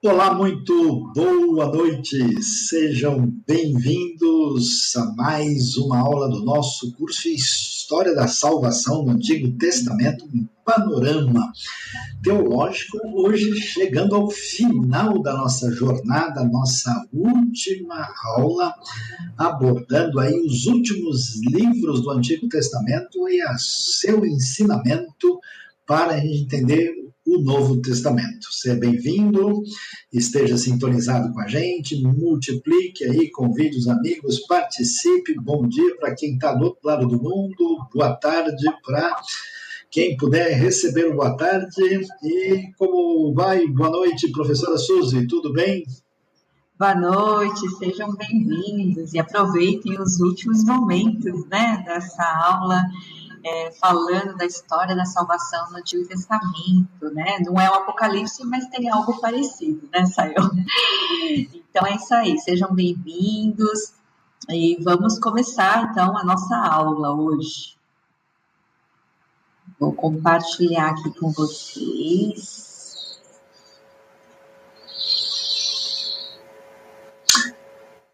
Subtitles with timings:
[0.00, 2.40] Olá, muito boa noite.
[2.40, 10.24] Sejam bem-vindos a mais uma aula do nosso curso História da Salvação no Antigo Testamento,
[10.26, 11.52] um panorama
[12.22, 12.96] teológico.
[13.12, 18.72] Hoje chegando ao final da nossa jornada, nossa última aula,
[19.36, 25.40] abordando aí os últimos livros do Antigo Testamento e seu ensinamento
[25.84, 26.97] para a gente entender
[27.28, 28.46] o Novo Testamento.
[28.50, 29.62] Seja bem-vindo,
[30.10, 35.34] esteja sintonizado com a gente, multiplique aí, convide os amigos, participe.
[35.34, 39.14] Bom dia para quem está do outro lado do mundo, boa tarde para
[39.90, 42.06] quem puder receber o boa tarde.
[42.24, 43.66] E como vai?
[43.66, 45.84] Boa noite, professora Suzy, tudo bem?
[46.78, 52.84] Boa noite, sejam bem-vindos e aproveitem os últimos momentos né, dessa aula
[53.44, 57.38] é, falando da história da salvação no Antigo Testamento, né?
[57.40, 60.34] Não é o Apocalipse, mas tem algo parecido, né, Sayo?
[61.70, 63.92] Então é isso aí, sejam bem-vindos
[64.48, 67.76] e vamos começar então a nossa aula hoje.
[69.78, 72.67] Vou compartilhar aqui com vocês.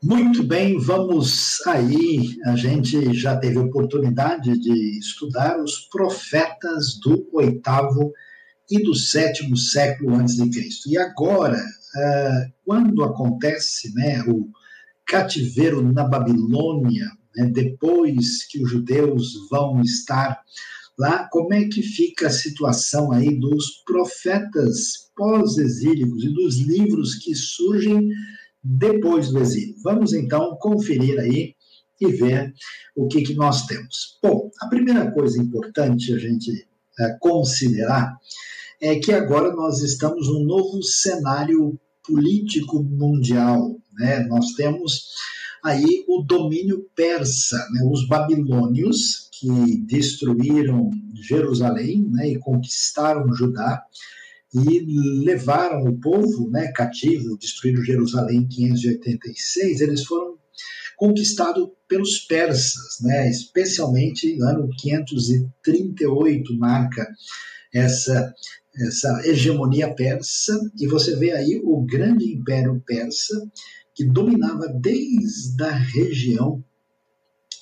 [0.05, 2.37] Muito bem, vamos aí.
[2.45, 8.13] A gente já teve oportunidade de estudar os profetas do oitavo
[8.71, 10.91] e do sétimo século antes de Cristo.
[10.91, 11.59] E agora,
[11.97, 14.51] ah, quando acontece né, o
[15.07, 20.39] cativeiro na Babilônia, né, depois que os judeus vão estar
[20.99, 27.35] lá, como é que fica a situação aí dos profetas pós-exílicos e dos livros que
[27.35, 28.11] surgem
[28.65, 29.75] depois do exílio.
[29.83, 31.55] Vamos então conferir aí
[32.01, 32.53] e ver
[32.97, 34.19] o que, que nós temos.
[34.23, 36.67] Bom, a primeira coisa importante a gente
[36.99, 38.17] é, considerar
[38.81, 43.77] é que agora nós estamos num novo cenário político mundial.
[43.93, 44.25] Né?
[44.27, 45.09] Nós temos
[45.63, 47.83] aí o domínio persa, né?
[47.91, 52.31] os babilônios que destruíram Jerusalém né?
[52.31, 53.83] e conquistaram Judá
[54.55, 60.39] e levaram o povo né, cativo, destruíram Jerusalém em 586, eles foram
[60.97, 67.07] conquistados pelos persas, né, especialmente no ano 538 marca
[67.75, 68.33] essa,
[68.77, 73.35] essa hegemonia persa, e você vê aí o grande império persa,
[73.93, 76.65] que dominava desde a região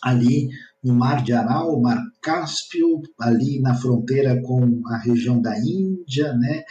[0.02, 0.50] ali
[0.84, 6.62] no Mar de Aral, Mar Cáspio, ali na fronteira com a região da Índia, né?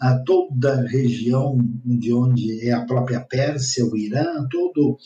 [0.00, 4.96] a toda a região de onde é a própria Pérsia, o Irã, toda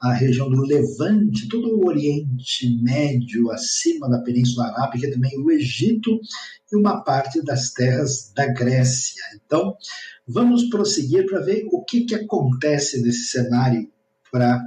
[0.00, 6.20] a região do Levante, todo o Oriente Médio acima da Península Arábica, também o Egito
[6.70, 9.22] e uma parte das terras da Grécia.
[9.46, 9.74] Então,
[10.26, 13.88] vamos prosseguir para ver o que, que acontece nesse cenário
[14.30, 14.62] para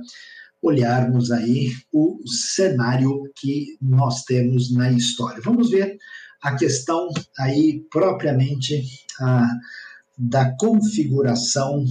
[0.66, 5.42] olharmos aí o cenário que nós temos na história.
[5.44, 5.98] Vamos ver
[6.42, 7.10] a questão
[7.40, 8.84] aí propriamente
[9.20, 9.48] a,
[10.18, 11.86] da configuração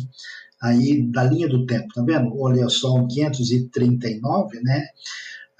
[0.62, 2.34] aí da linha do tempo, tá vendo?
[2.40, 4.86] Olha só, 539, né?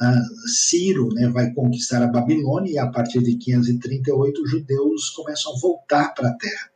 [0.00, 5.54] Uh, Ciro né, vai conquistar a Babilônia e a partir de 538 os judeus começam
[5.54, 6.73] a voltar para a terra.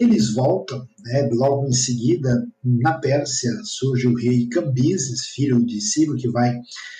[0.00, 6.16] Eles voltam, né, logo em seguida, na Pérsia, surge o rei Cambises, filho de Ciro,
[6.16, 6.54] que vai,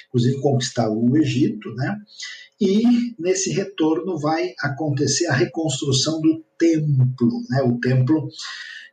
[0.08, 1.98] inclusive, conquistar o Egito, né?
[2.60, 7.62] E nesse retorno vai acontecer a reconstrução do templo, né?
[7.62, 8.28] O templo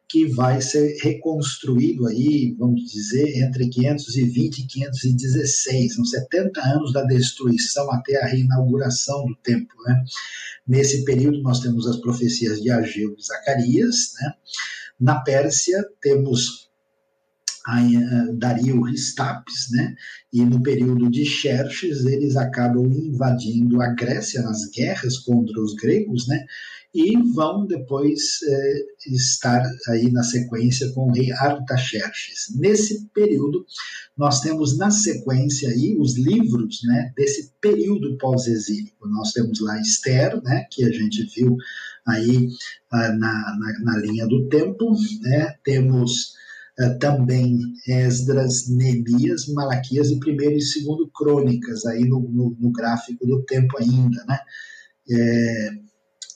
[0.10, 7.04] que vai ser reconstruído aí, vamos dizer, entre 520 e 516, são 70 anos da
[7.04, 10.04] destruição até a reinauguração do templo, né?
[10.68, 14.14] Nesse período, nós temos as profecias de Ageu e Zacarias.
[14.22, 14.34] Né?
[15.00, 16.70] Na Pérsia, temos
[17.68, 19.96] uh, Dario Ristapes, né?
[20.32, 26.28] e no período de Xerxes, eles acabam invadindo a Grécia nas guerras contra os gregos,
[26.28, 26.46] né?
[26.94, 32.56] E vão depois é, estar aí na sequência com o rei Artaxerxes.
[32.58, 33.64] Nesse período,
[34.18, 39.08] nós temos na sequência aí os livros né, desse período pós-exílico.
[39.08, 41.56] Nós temos lá Esther, né, que a gente viu
[42.08, 42.48] aí
[42.92, 46.34] ah, na, na, na, linha do tempo, né, temos
[46.80, 53.28] ah, também Esdras, Neemias, Malaquias e primeiro e segundo Crônicas, aí no, no, no gráfico
[53.28, 54.40] do tempo ainda, né,
[55.12, 55.70] é,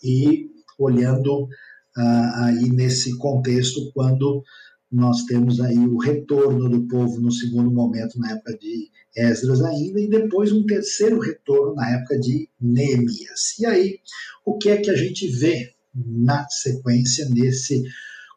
[0.03, 1.47] e olhando
[1.95, 4.43] ah, aí nesse contexto quando
[4.91, 9.99] nós temos aí o retorno do povo no segundo momento na época de Esdras ainda
[9.99, 13.57] e depois um terceiro retorno na época de Neemias.
[13.59, 13.99] E aí
[14.45, 17.83] o que é que a gente vê na sequência nesse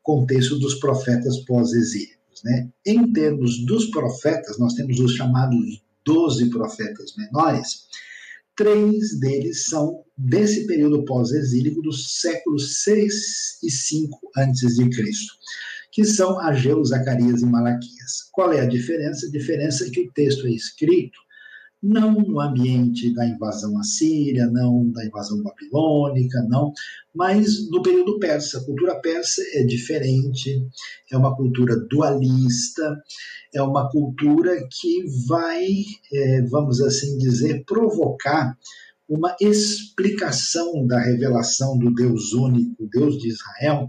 [0.02, 2.42] contexto dos profetas pós-exílicos.
[2.44, 2.68] Né?
[2.86, 7.86] Em termos dos profetas, nós temos os chamados doze profetas menores,
[8.56, 15.34] três deles são desse período pós-exílico dos séculos 6 e 5 antes de Cristo,
[15.92, 18.28] que são Ageu, Zacarias e Malaquias.
[18.32, 19.26] Qual é a diferença?
[19.26, 21.25] A diferença é que o texto é escrito
[21.86, 26.72] não no ambiente da invasão assíria, não da invasão babilônica, não,
[27.14, 28.58] mas no período persa.
[28.58, 30.66] A cultura persa é diferente,
[31.10, 32.96] é uma cultura dualista,
[33.54, 35.66] é uma cultura que vai,
[36.12, 38.56] é, vamos assim dizer, provocar
[39.08, 43.88] uma explicação da revelação do Deus único, Deus de Israel,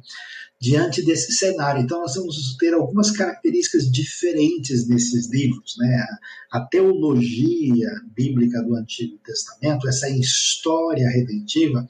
[0.60, 1.82] diante desse cenário.
[1.82, 5.76] Então, nós vamos ter algumas características diferentes nesses livros.
[5.78, 6.06] Né?
[6.52, 11.88] A teologia bíblica do Antigo Testamento, essa história redentiva,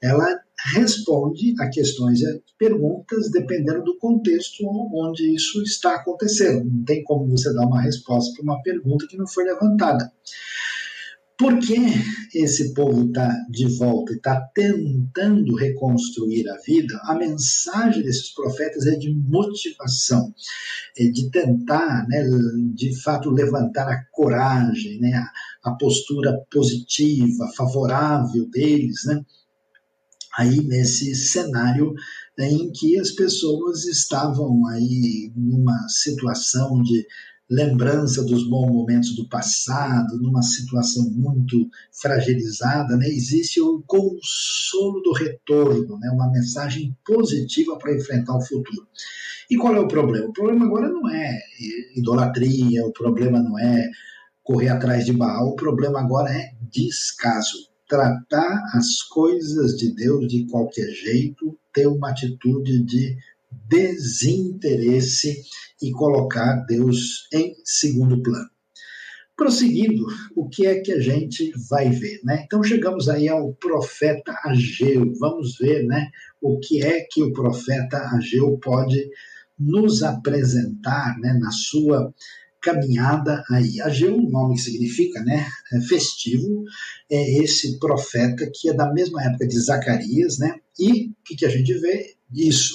[0.00, 0.40] ela
[0.74, 6.64] responde a questões e perguntas dependendo do contexto onde isso está acontecendo.
[6.64, 10.10] Não tem como você dar uma resposta para uma pergunta que não foi levantada.
[11.38, 11.76] Por que
[12.34, 16.98] esse povo está de volta e está tentando reconstruir a vida?
[17.04, 20.34] A mensagem desses profetas é de motivação,
[20.98, 22.24] é de tentar, né,
[22.74, 29.24] de fato, levantar a coragem, né, a, a postura positiva, favorável deles, né,
[30.36, 31.94] aí nesse cenário
[32.36, 37.06] em que as pessoas estavam aí numa situação de
[37.50, 45.12] lembrança dos bons momentos do passado, numa situação muito fragilizada, né, existe o consolo do
[45.12, 48.86] retorno, né, uma mensagem positiva para enfrentar o futuro.
[49.50, 50.28] E qual é o problema?
[50.28, 51.38] O problema agora não é
[51.96, 53.88] idolatria, o problema não é
[54.42, 57.68] correr atrás de Baal, o problema agora é descaso.
[57.88, 63.16] Tratar as coisas de Deus de qualquer jeito, ter uma atitude de
[63.50, 65.42] desinteresse
[65.82, 68.48] e colocar Deus em segundo plano.
[69.36, 70.04] Prosseguindo,
[70.34, 72.20] o que é que a gente vai ver?
[72.24, 72.42] Né?
[72.44, 75.12] Então chegamos aí ao profeta Ageu.
[75.20, 76.10] Vamos ver né,
[76.40, 79.08] o que é que o profeta Ageu pode
[79.56, 82.12] nos apresentar né, na sua
[82.60, 83.80] caminhada aí.
[83.80, 86.64] Ageu, um nome que significa né, é festivo,
[87.10, 90.56] é esse profeta que é da mesma época de Zacarias, né?
[90.78, 92.14] E o que, que a gente vê?
[92.34, 92.74] Isso,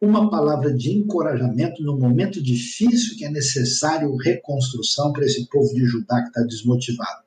[0.00, 5.84] uma palavra de encorajamento no momento difícil que é necessário reconstrução para esse povo de
[5.86, 7.22] Judá que está desmotivado.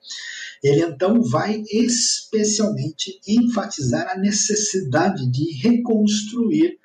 [0.63, 6.77] Ele então vai especialmente enfatizar a necessidade de reconstruir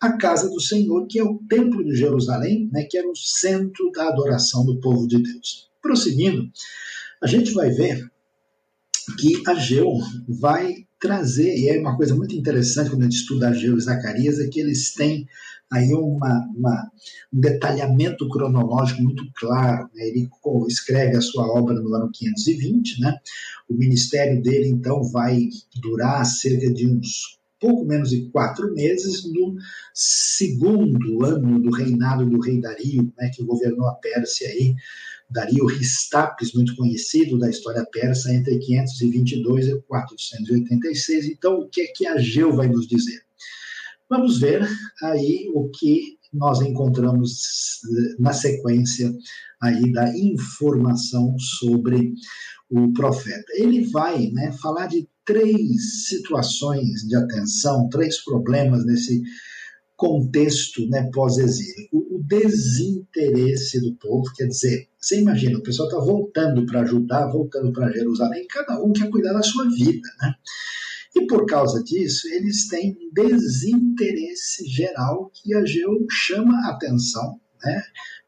[0.00, 3.90] a casa do Senhor, que é o templo de Jerusalém, né, que era o centro
[3.92, 5.70] da adoração do povo de Deus.
[5.80, 6.50] Prosseguindo,
[7.22, 8.10] a gente vai ver
[9.18, 9.98] que Ageu
[10.28, 14.40] vai trazer, e é uma coisa muito interessante quando a gente estuda Ageu e Zacarias,
[14.40, 15.28] é que eles têm
[15.70, 16.90] aí uma, uma,
[17.30, 19.86] um detalhamento cronológico muito claro.
[19.94, 20.08] Né?
[20.08, 20.30] Ele
[20.66, 23.18] escreve a sua obra no ano 520, né?
[23.68, 25.46] o ministério dele então vai
[25.82, 29.56] durar cerca de uns pouco menos de quatro meses no
[29.92, 34.74] segundo ano do reinado do rei Dario, né, que governou a Pérsia aí
[35.34, 41.26] Dario Ristapes, muito conhecido da história persa, entre 522 e 486.
[41.26, 43.20] Então, o que é que Ageu vai nos dizer?
[44.08, 44.64] Vamos ver
[45.02, 47.80] aí o que nós encontramos
[48.16, 49.12] na sequência
[49.60, 52.14] aí da informação sobre
[52.70, 53.44] o profeta.
[53.54, 59.20] Ele vai né, falar de três situações de atenção, três problemas nesse
[60.04, 62.06] contexto né, pós-exílico.
[62.10, 67.72] O desinteresse do povo, quer dizer, você imagina, o pessoal está voltando para ajudar, voltando
[67.72, 70.34] para Jerusalém, cada um quer cuidar da sua vida, né?
[71.16, 77.40] E por causa disso, eles têm um desinteresse geral que a Geu chama a atenção,
[77.62, 77.82] né?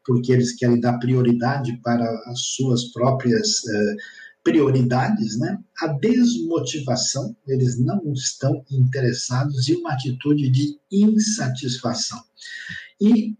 [0.05, 3.95] porque eles querem dar prioridade para as suas próprias uh,
[4.47, 5.59] prioridades, né?
[5.81, 12.17] A desmotivação, eles não estão interessados em uma atitude de insatisfação.
[13.01, 13.35] E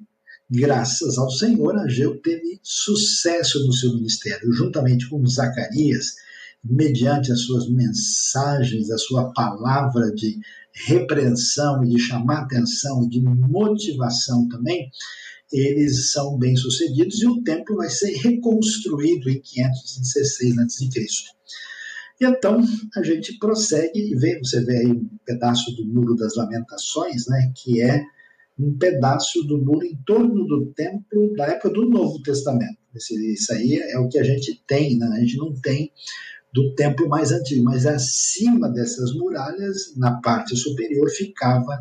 [0.51, 6.07] graças ao Senhor, Ageu teve sucesso no seu ministério, juntamente com Zacarias,
[6.61, 10.37] mediante as suas mensagens, a sua palavra de
[10.87, 14.91] repreensão e de chamar atenção e de motivação também,
[15.51, 20.89] eles são bem-sucedidos e o templo vai ser reconstruído em 516 a.C.
[22.19, 22.61] E então
[22.95, 27.51] a gente prossegue e vê, você vê aí um pedaço do Muro das Lamentações, né,
[27.55, 28.03] que é
[28.59, 32.77] um pedaço do muro em torno do templo da época do Novo Testamento.
[32.95, 35.07] Isso aí é o que a gente tem, né?
[35.13, 35.91] a gente não tem
[36.51, 41.79] do templo mais antigo, mas acima dessas muralhas, na parte superior, ficava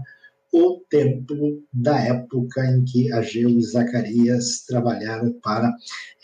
[0.58, 5.70] o templo da época em que Ageu e Zacarias trabalharam para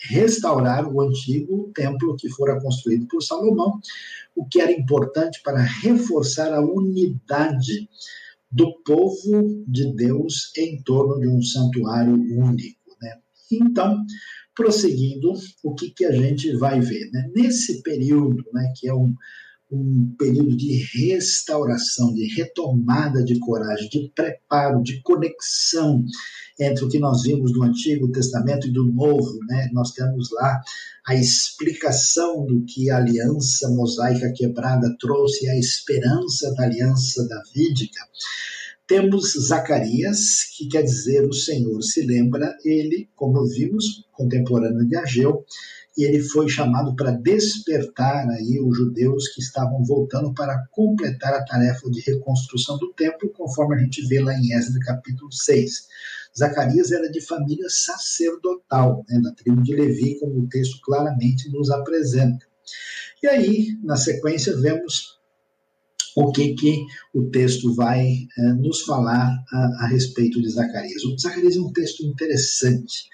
[0.09, 3.79] restaurar o antigo templo que fora construído por Salomão,
[4.35, 7.87] o que era importante para reforçar a unidade
[8.49, 12.79] do povo de Deus em torno de um santuário único.
[12.99, 13.19] Né?
[13.51, 14.03] Então,
[14.55, 17.07] prosseguindo, o que, que a gente vai ver?
[17.11, 17.29] Né?
[17.35, 19.13] Nesse período, né, que é um,
[19.73, 26.05] um período de restauração, de retomada de coragem, de preparo, de conexão
[26.59, 29.69] entre o que nós vimos no Antigo Testamento e do Novo, né?
[29.73, 30.61] Nós temos lá
[31.07, 37.99] a explicação do que a aliança mosaica quebrada trouxe, a esperança da aliança davídica.
[38.85, 45.45] Temos Zacarias, que quer dizer o Senhor se lembra, ele, como vimos, contemporâneo de Ageu,
[45.95, 51.45] e ele foi chamado para despertar aí os judeus que estavam voltando para completar a
[51.45, 55.87] tarefa de reconstrução do templo, conforme a gente vê lá em Esdras capítulo 6.
[56.37, 61.69] Zacarias era de família sacerdotal, né, da tribo de Levi, como o texto claramente nos
[61.69, 62.43] apresenta.
[63.21, 65.19] E aí, na sequência, vemos
[66.15, 68.07] o que, que o texto vai
[68.37, 71.03] eh, nos falar a, a respeito de Zacarias.
[71.03, 73.09] O Zacarias é um texto interessante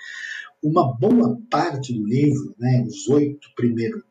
[0.61, 4.03] uma boa parte do livro, né, os oito primeiros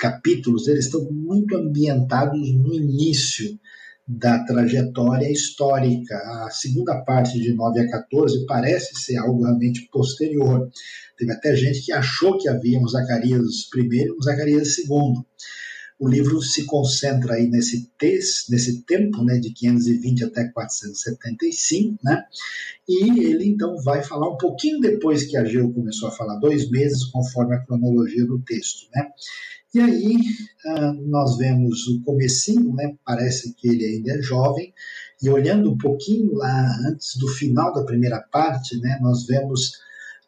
[0.00, 3.58] capítulos, eles estão muito ambientados no início
[4.06, 6.16] da trajetória histórica.
[6.16, 10.68] A segunda parte, de 9 a 14, parece ser algo realmente posterior.
[11.16, 15.24] Teve até gente que achou que havia um Zacarias I e um Zacarias II.
[16.04, 22.22] O livro se concentra aí nesse, tes, nesse tempo, né, de 520 até 475, né,
[22.86, 27.06] e ele então vai falar um pouquinho depois que Ageu começou a falar, dois meses,
[27.06, 29.08] conforme a cronologia do texto, né.
[29.74, 34.74] E aí uh, nós vemos o comecinho, né, parece que ele ainda é jovem,
[35.22, 39.72] e olhando um pouquinho lá antes do final da primeira parte, né, nós vemos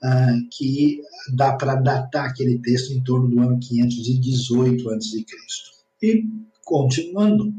[0.02, 1.00] uh, que
[1.34, 5.24] dá para datar aquele texto em torno do ano 518 a.C.
[6.02, 6.24] E,
[6.64, 7.52] continuando,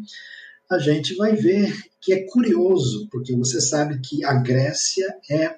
[0.70, 5.56] a gente vai ver que é curioso, porque você sabe que a Grécia é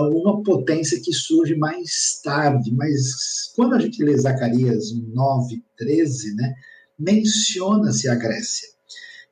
[0.00, 6.54] uma potência que surge mais tarde, mas quando a gente lê Zacarias 9, 13, né,
[6.98, 8.68] menciona-se a Grécia.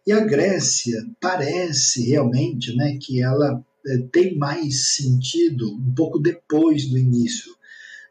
[0.07, 3.72] E a Grécia parece realmente né, que ela é,
[4.11, 7.53] tem mais sentido um pouco depois do início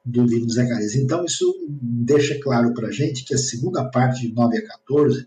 [0.04, 0.96] do livro de Zacarias.
[0.96, 5.26] Então, isso deixa claro para a gente que a segunda parte, de 9 a 14,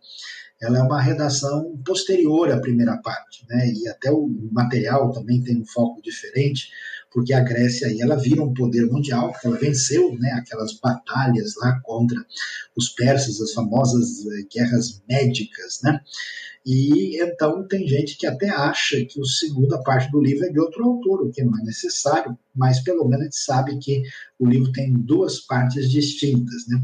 [0.61, 3.73] ela é uma redação posterior à primeira parte, né?
[3.73, 6.69] E até o material também tem um foco diferente,
[7.15, 11.55] porque a Grécia aí ela vira um poder mundial, porque ela venceu, né, aquelas batalhas
[11.57, 12.19] lá contra
[12.77, 16.01] os persas, as famosas eh, guerras médicas, né?
[16.67, 20.59] E então tem gente que até acha que a segunda parte do livro é de
[20.59, 24.03] outro autor, o que não é necessário, mas pelo menos a gente sabe que
[24.39, 26.67] o livro tem duas partes distintas.
[26.67, 26.83] Né?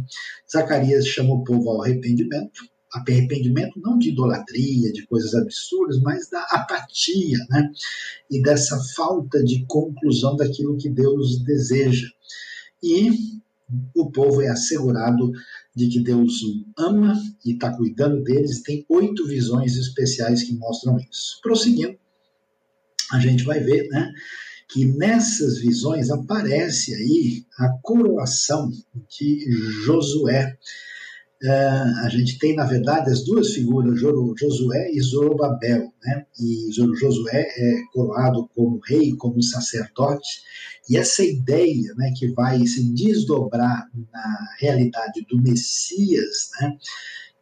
[0.52, 2.60] Zacarias chama o povo ao arrependimento,
[2.92, 7.70] arrependimento não de idolatria, de coisas absurdas, mas da apatia, né?
[8.30, 12.08] E dessa falta de conclusão daquilo que Deus deseja.
[12.82, 13.40] E
[13.94, 15.30] o povo é assegurado
[15.74, 16.40] de que Deus
[16.76, 21.40] ama e está cuidando deles, tem oito visões especiais que mostram isso.
[21.42, 21.96] Prosseguindo,
[23.12, 24.12] a gente vai ver né,
[24.68, 28.70] que nessas visões aparece aí a coroação
[29.08, 29.50] de
[29.84, 30.56] Josué.
[31.42, 35.90] Uh, a gente tem, na verdade, as duas figuras, Josué e Zorobabel.
[36.04, 36.26] Né?
[36.38, 40.42] E Josué é coroado como rei, como sacerdote,
[40.88, 46.76] e essa ideia né, que vai se desdobrar na realidade do Messias, né,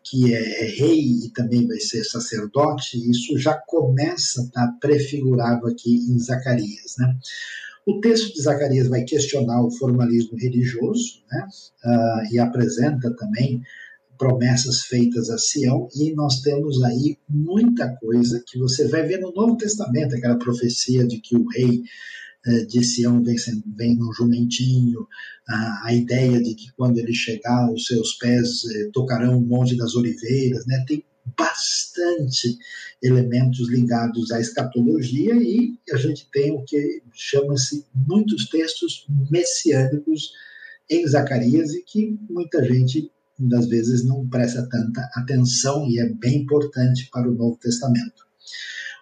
[0.05, 5.67] que é, é rei e também vai ser sacerdote, isso já começa a estar prefigurado
[5.67, 6.97] aqui em Zacarias.
[6.99, 7.17] Né?
[7.87, 11.49] O texto de Zacarias vai questionar o formalismo religioso né,
[11.87, 13.63] uh, e apresenta também
[14.19, 19.33] promessas feitas a Sião, e nós temos aí muita coisa que você vai ver no
[19.33, 21.83] Novo Testamento, aquela profecia de que o rei
[22.47, 23.37] é, de Sião vem,
[23.77, 25.07] vem jumentinho,
[25.49, 29.77] a, a, ideia de que quando ele chegar, os seus pés eh, tocarão o Monte
[29.77, 30.85] das Oliveiras, né?
[30.87, 31.03] tem
[31.37, 32.57] bastante
[33.03, 40.33] elementos ligados à escatologia e a gente tem o que chama-se muitos textos messiânicos
[40.91, 46.43] em Zacarias e que muita gente das vezes não presta tanta atenção e é bem
[46.43, 48.27] importante para o Novo Testamento.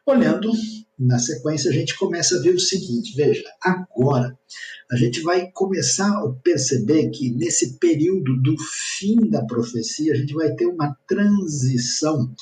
[0.05, 0.53] Olhando
[0.99, 4.39] na sequência, a gente começa a ver o seguinte: veja, agora
[4.91, 8.57] a gente vai começar a perceber que nesse período do
[8.99, 12.33] fim da profecia, a gente vai ter uma transição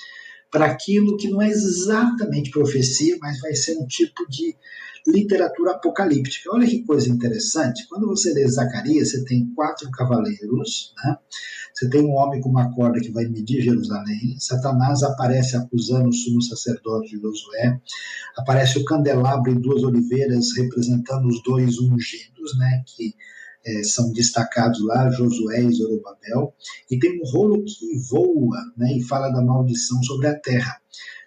[0.51, 4.57] para aquilo que não é exatamente profecia, mas vai ser um tipo de
[5.07, 6.51] literatura apocalíptica.
[6.53, 7.87] Olha que coisa interessante.
[7.89, 11.17] Quando você lê Zacarias, você tem quatro cavaleiros, né?
[11.75, 14.37] Você tem um homem com uma corda que vai medir Jerusalém.
[14.39, 17.81] Satanás aparece acusando o sumo sacerdote de Josué.
[18.37, 22.83] Aparece o candelabro e duas oliveiras representando os dois ungidos, né?
[22.87, 23.15] Que
[23.67, 26.55] é, são destacados lá, Josué e Zorobabel,
[26.91, 30.77] e tem um rolo que voa né, e fala da maldição sobre a terra.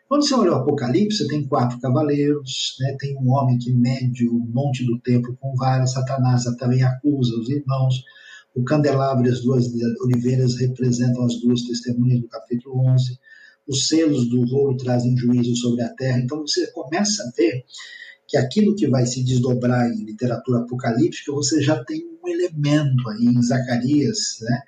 [0.08, 4.40] Quando você olha o Apocalipse, tem quatro cavaleiros, né, tem um homem que mede o
[4.40, 8.06] monte do templo com varas, Satanás também acusa os irmãos,
[8.56, 9.66] o candelabro e as duas
[10.02, 13.20] oliveiras representam as duas testemunhas do capítulo 11,
[13.68, 17.66] os selos do rolo trazem juízo sobre a terra, então você começa a ver
[18.26, 23.26] que aquilo que vai se desdobrar em literatura apocalíptica, você já tem um elemento aí
[23.26, 24.62] em Zacarias, né,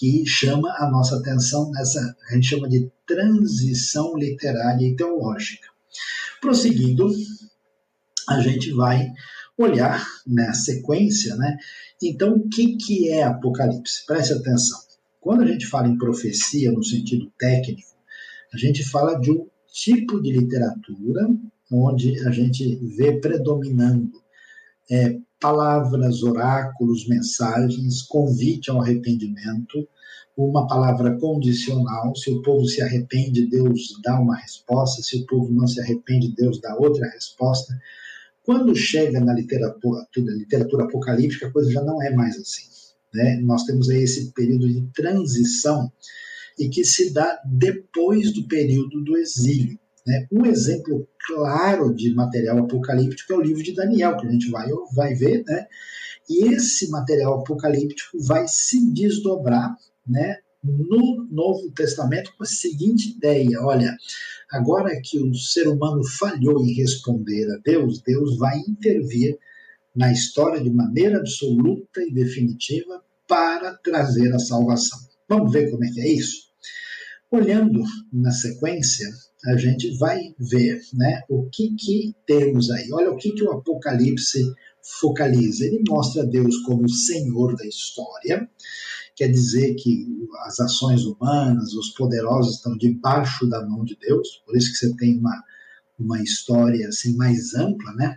[0.00, 5.68] que chama a nossa atenção nessa, a gente chama de transição literária e teológica.
[6.40, 7.06] Prosseguindo,
[8.26, 9.12] a gente vai
[9.58, 11.54] olhar na sequência, né?
[12.02, 14.06] Então, o que, que é Apocalipse?
[14.06, 14.78] Preste atenção.
[15.20, 17.90] Quando a gente fala em profecia no sentido técnico,
[18.54, 21.28] a gente fala de um tipo de literatura
[21.70, 24.10] onde a gente vê predominando
[24.90, 29.88] é, palavras, oráculos, mensagens, convite ao arrependimento,
[30.36, 32.14] uma palavra condicional.
[32.14, 35.02] Se o povo se arrepende, Deus dá uma resposta.
[35.02, 37.78] Se o povo não se arrepende, Deus dá outra resposta.
[38.42, 42.68] Quando chega na literatura, literatura apocalíptica, a coisa já não é mais assim.
[43.12, 43.40] Né?
[43.42, 45.90] Nós temos aí esse período de transição
[46.58, 49.78] e que se dá depois do período do exílio.
[50.06, 50.26] Né?
[50.30, 54.68] Um exemplo claro de material apocalíptico é o livro de Daniel, que a gente vai,
[54.94, 55.66] vai ver, né?
[56.30, 63.60] e esse material apocalíptico vai se desdobrar né, no Novo Testamento com a seguinte ideia:
[63.60, 63.96] olha,
[64.52, 69.36] agora que o ser humano falhou em responder a Deus, Deus vai intervir
[69.94, 74.98] na história de maneira absoluta e definitiva para trazer a salvação.
[75.28, 76.50] Vamos ver como é que é isso?
[77.28, 79.08] Olhando na sequência,
[79.46, 82.92] a gente vai ver né, o que, que temos aí.
[82.92, 84.42] Olha o que, que o Apocalipse
[85.00, 85.64] focaliza.
[85.64, 88.48] Ele mostra Deus como o Senhor da história,
[89.16, 90.06] quer dizer que
[90.46, 94.96] as ações humanas, os poderosos estão debaixo da mão de Deus, por isso que você
[94.96, 95.42] tem uma,
[95.98, 98.16] uma história assim mais ampla, né?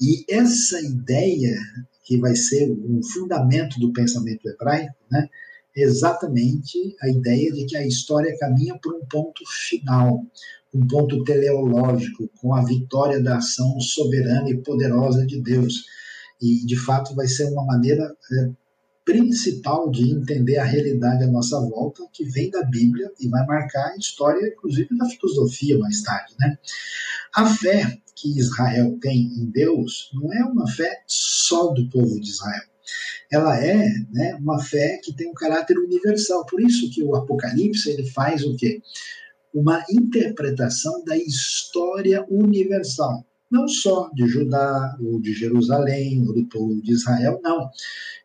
[0.00, 1.56] E essa ideia
[2.04, 5.28] que vai ser um fundamento do pensamento hebraico, né?
[5.74, 10.24] Exatamente a ideia de que a história caminha por um ponto final,
[10.72, 15.84] um ponto teleológico, com a vitória da ação soberana e poderosa de Deus.
[16.40, 18.50] E, de fato, vai ser uma maneira é,
[19.04, 23.92] principal de entender a realidade à nossa volta, que vem da Bíblia e vai marcar
[23.92, 26.34] a história, inclusive, da filosofia mais tarde.
[26.38, 26.58] Né?
[27.34, 32.30] A fé que Israel tem em Deus não é uma fé só do povo de
[32.30, 32.72] Israel
[33.32, 36.44] ela é né, uma fé que tem um caráter universal.
[36.44, 38.82] Por isso que o Apocalipse ele faz o quê?
[39.54, 43.24] Uma interpretação da história universal.
[43.50, 47.70] Não só de Judá, ou de Jerusalém, ou do povo de Israel, não.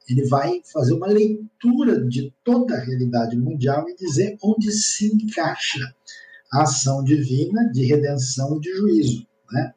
[0.09, 5.93] Ele vai fazer uma leitura de toda a realidade mundial e dizer onde se encaixa
[6.51, 9.27] a ação divina de redenção e de juízo.
[9.51, 9.73] Né?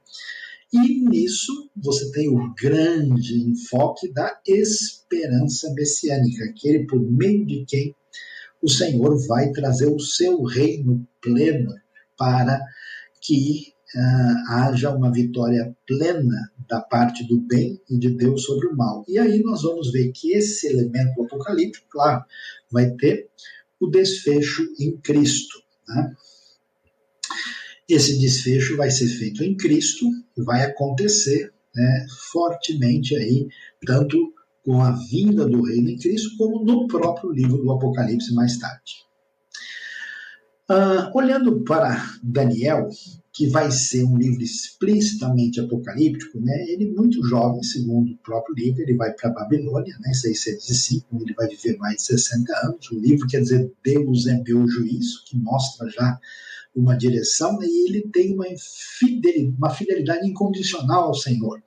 [0.72, 7.94] E nisso você tem o grande enfoque da esperança messiânica, aquele por meio de quem
[8.62, 11.74] o Senhor vai trazer o seu reino pleno
[12.16, 12.60] para
[13.20, 18.76] que uh, haja uma vitória plena da parte do bem e de Deus sobre o
[18.76, 19.04] mal.
[19.08, 22.24] E aí nós vamos ver que esse elemento apocalíptico, claro,
[22.70, 23.28] vai ter
[23.80, 25.58] o desfecho em Cristo.
[25.88, 26.14] Né?
[27.90, 33.48] Esse desfecho vai ser feito em Cristo, vai acontecer né, fortemente aí,
[33.84, 34.32] tanto
[34.64, 38.92] com a vinda do reino em Cristo, como no próprio livro do Apocalipse mais tarde.
[40.70, 42.88] Uh, olhando para Daniel,
[43.32, 46.64] que vai ser um livro explicitamente apocalíptico, né?
[46.68, 50.12] Ele muito jovem, segundo o próprio livro, ele vai para Babilônia, né?
[50.12, 52.90] 605, ele vai viver mais de 60 anos.
[52.90, 56.20] O livro quer dizer Deus é meu juízo, que mostra já
[56.74, 61.62] uma direção e ele tem uma fidelidade, uma fidelidade incondicional ao Senhor.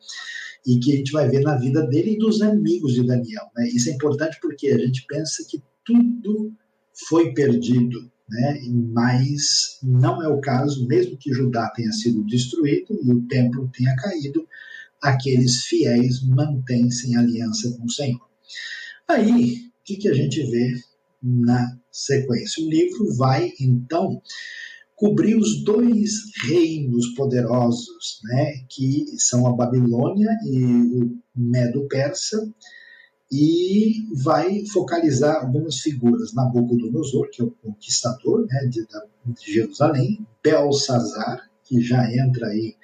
[0.66, 3.44] E que a gente vai ver na vida dele e dos amigos de Daniel.
[3.56, 3.68] Né?
[3.68, 6.54] Isso é importante porque a gente pensa que tudo
[7.10, 8.62] foi perdido, né?
[8.94, 13.94] mas não é o caso, mesmo que Judá tenha sido destruído e o templo tenha
[13.98, 14.48] caído,
[15.02, 18.22] aqueles fiéis mantêm-se em aliança com o Senhor.
[19.08, 20.80] Aí, o que, que a gente vê
[21.22, 22.64] na sequência?
[22.64, 24.22] O livro vai, então,
[25.04, 32.50] cobrir os dois reinos poderosos, né, que são a Babilônia e o Medo-Persa,
[33.30, 36.34] e vai focalizar algumas figuras.
[36.34, 38.88] Nabucodonosor, que é o conquistador né, de,
[39.26, 42.78] de Jerusalém, Belsazar, que já entra aí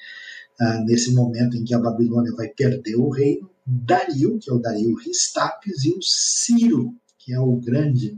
[0.60, 4.60] ah, nesse momento em que a Babilônia vai perder o reino, Dario, que é o
[4.60, 8.18] Dario Ristapes, e o Ciro, que é o grande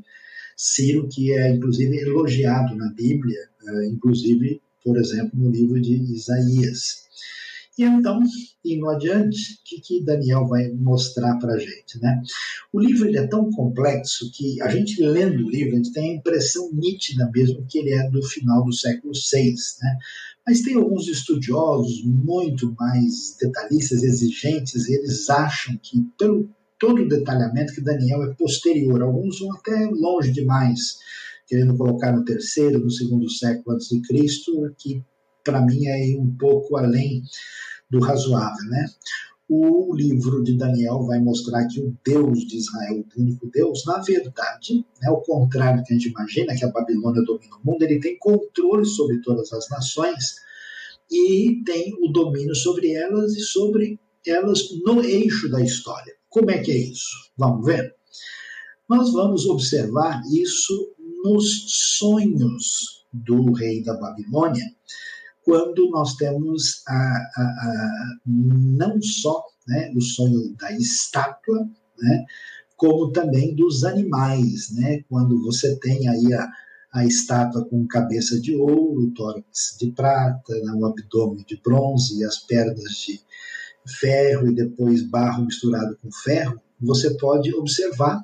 [0.58, 3.51] Ciro, que é inclusive elogiado na Bíblia,
[3.90, 7.02] inclusive, por exemplo, no livro de Isaías.
[7.78, 8.20] E então,
[8.66, 12.00] indo adiante, o que, que Daniel vai mostrar para a gente?
[12.02, 12.22] Né?
[12.72, 16.12] O livro ele é tão complexo que a gente lendo o livro, a gente tem
[16.12, 19.56] a impressão nítida mesmo que ele é do final do século VI.
[19.82, 19.98] Né?
[20.46, 27.74] Mas tem alguns estudiosos muito mais detalhistas, exigentes, eles acham que, pelo todo o detalhamento,
[27.74, 29.04] que Daniel é posterior.
[29.04, 30.98] Alguns vão até longe demais,
[31.52, 35.04] querendo colocar no terceiro, no segundo século antes de Cristo, que
[35.44, 37.22] para mim é um pouco além
[37.90, 38.86] do razoável, né?
[39.50, 43.98] O livro de Daniel vai mostrar que o Deus de Israel, o único Deus, na
[43.98, 48.00] verdade, é o contrário que a gente imagina, que a Babilônia domina o mundo, ele
[48.00, 50.36] tem controle sobre todas as nações
[51.12, 56.14] e tem o domínio sobre elas e sobre elas no eixo da história.
[56.30, 57.10] Como é que é isso?
[57.38, 57.94] Vamos ver?
[58.90, 64.66] Nós vamos observar isso nos sonhos do rei da Babilônia,
[65.44, 71.68] quando nós temos a, a, a, não só né, o sonho da estátua,
[72.00, 72.26] né,
[72.76, 76.50] como também dos animais, né, quando você tem aí a,
[76.94, 82.38] a estátua com cabeça de ouro, tórax de prata, né, o abdômen de bronze as
[82.40, 83.20] pernas de
[84.00, 88.22] ferro e depois barro misturado com ferro, você pode observar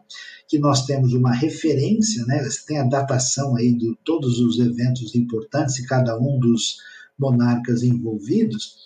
[0.48, 2.42] que nós temos uma referência, né?
[2.66, 6.78] Tem a datação aí de todos os eventos importantes e cada um dos
[7.20, 8.78] monarcas envolvidos,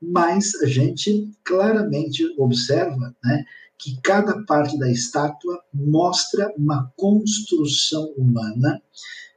[0.00, 3.44] mas a gente claramente observa né,
[3.78, 8.80] que cada parte da estátua mostra uma construção humana,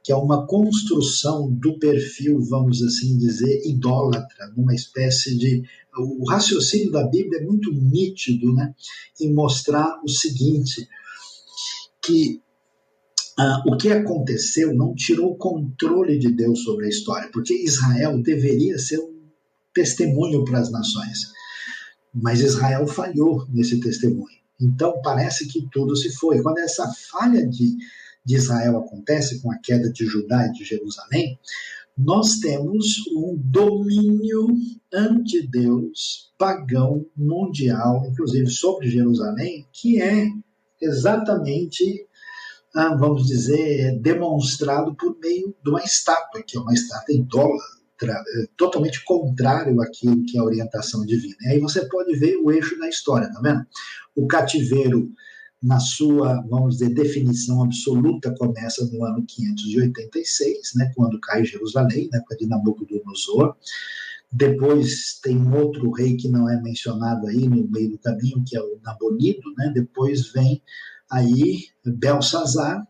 [0.02, 5.62] que é uma construção do perfil, vamos assim dizer, idólatra, numa espécie de.
[5.96, 8.74] O raciocínio da Bíblia é muito nítido né,
[9.20, 10.88] em mostrar o seguinte:
[12.02, 12.40] que
[13.38, 18.20] ah, o que aconteceu não tirou o controle de Deus sobre a história, porque Israel
[18.22, 19.12] deveria ser um
[19.72, 21.32] testemunho para as nações.
[22.14, 24.42] Mas Israel falhou nesse testemunho.
[24.60, 26.42] Então parece que tudo se foi.
[26.42, 27.76] Quando essa falha de,
[28.24, 31.38] de Israel acontece com a queda de Judá e de Jerusalém,
[31.96, 34.48] nós temos um domínio
[34.92, 40.26] ante Deus, pagão, mundial, inclusive sobre Jerusalém, que é
[40.80, 42.06] exatamente
[42.74, 48.24] ah, vamos dizer, demonstrado por meio de uma estátua, que é uma estátua idólatra,
[48.56, 51.36] totalmente contrário àquilo que é a orientação divina.
[51.42, 53.64] E aí você pode ver o eixo da história, tá vendo?
[54.16, 55.10] O cativeiro,
[55.62, 62.20] na sua, vamos dizer, definição absoluta, começa no ano 586, né, quando cai Jerusalém, né,
[62.26, 63.56] com a de Nabucodonosor.
[64.32, 68.60] Depois tem outro rei que não é mencionado aí no meio do caminho, que é
[68.60, 69.70] o Nabonido, né?
[69.74, 70.62] Depois vem
[71.10, 72.82] aí Belsazar,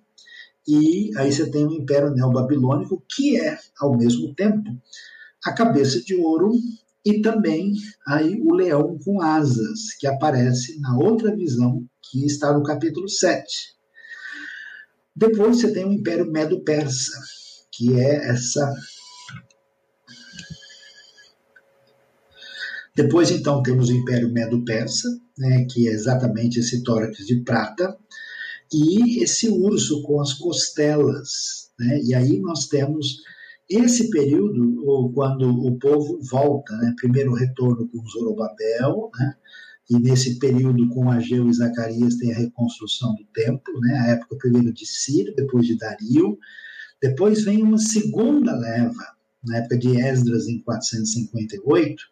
[0.66, 4.62] e aí você tem o Império Neobabilônico, que é, ao mesmo tempo,
[5.44, 6.52] a cabeça de ouro
[7.04, 7.74] e também
[8.06, 13.74] aí o leão com asas, que aparece na outra visão que está no capítulo 7.
[15.14, 17.12] Depois você tem o Império Medo-Persa,
[17.70, 18.74] que é essa.
[22.94, 27.96] Depois, então, temos o Império Medo-Persa, né, que é exatamente esse tórax de prata,
[28.72, 31.70] e esse urso com as costelas.
[31.78, 32.00] Né?
[32.02, 33.18] E aí nós temos
[33.68, 36.94] esse período, quando o povo volta, né?
[36.96, 39.34] primeiro o retorno com Zorobabel, né?
[39.92, 43.98] E nesse período com Ageu e Zacarias tem a reconstrução do templo, né?
[43.98, 46.38] a época primeiro de Ciro, depois de Dario,
[47.00, 49.04] depois vem uma segunda leva,
[49.44, 52.02] na época de Esdras, em 458,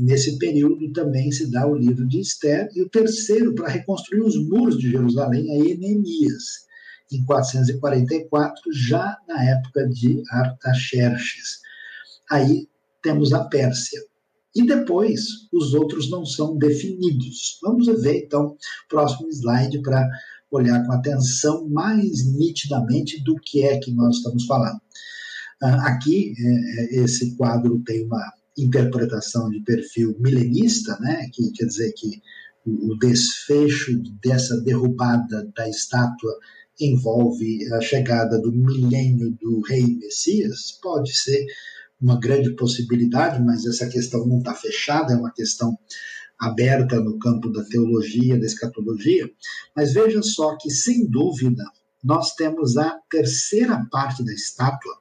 [0.00, 4.34] Nesse período também se dá o livro de Esther, e o terceiro, para reconstruir os
[4.48, 6.66] muros de Jerusalém, é Enemias,
[7.12, 11.60] em 444, já na época de Artaxerxes.
[12.30, 12.66] Aí
[13.02, 14.00] temos a Pérsia.
[14.54, 15.20] E depois,
[15.52, 17.58] os outros não são definidos.
[17.62, 18.56] Vamos ver, então,
[18.88, 20.08] próximo slide para
[20.50, 24.80] olhar com atenção mais nitidamente do que é que nós estamos falando.
[25.62, 31.66] Ah, aqui, é, é, esse quadro tem uma interpretação de perfil milenista, né, que quer
[31.66, 32.20] dizer que
[32.66, 36.32] o desfecho dessa derrubada da estátua
[36.78, 41.44] envolve a chegada do milênio do rei Messias, pode ser
[42.00, 45.78] uma grande possibilidade, mas essa questão não está fechada, é uma questão
[46.38, 49.30] aberta no campo da teologia, da escatologia.
[49.76, 51.62] Mas veja só que, sem dúvida,
[52.02, 54.94] nós temos a terceira parte da estátua,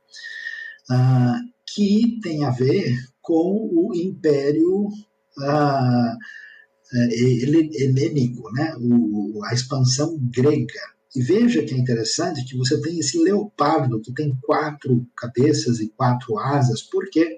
[0.92, 6.18] uh, que tem a ver com o Império uh,
[6.94, 8.76] helênico, né?
[8.78, 10.99] O, a expansão grega.
[11.16, 15.90] E veja que é interessante que você tem esse leopardo que tem quatro cabeças e
[15.90, 16.84] quatro asas.
[16.84, 17.38] Por quê?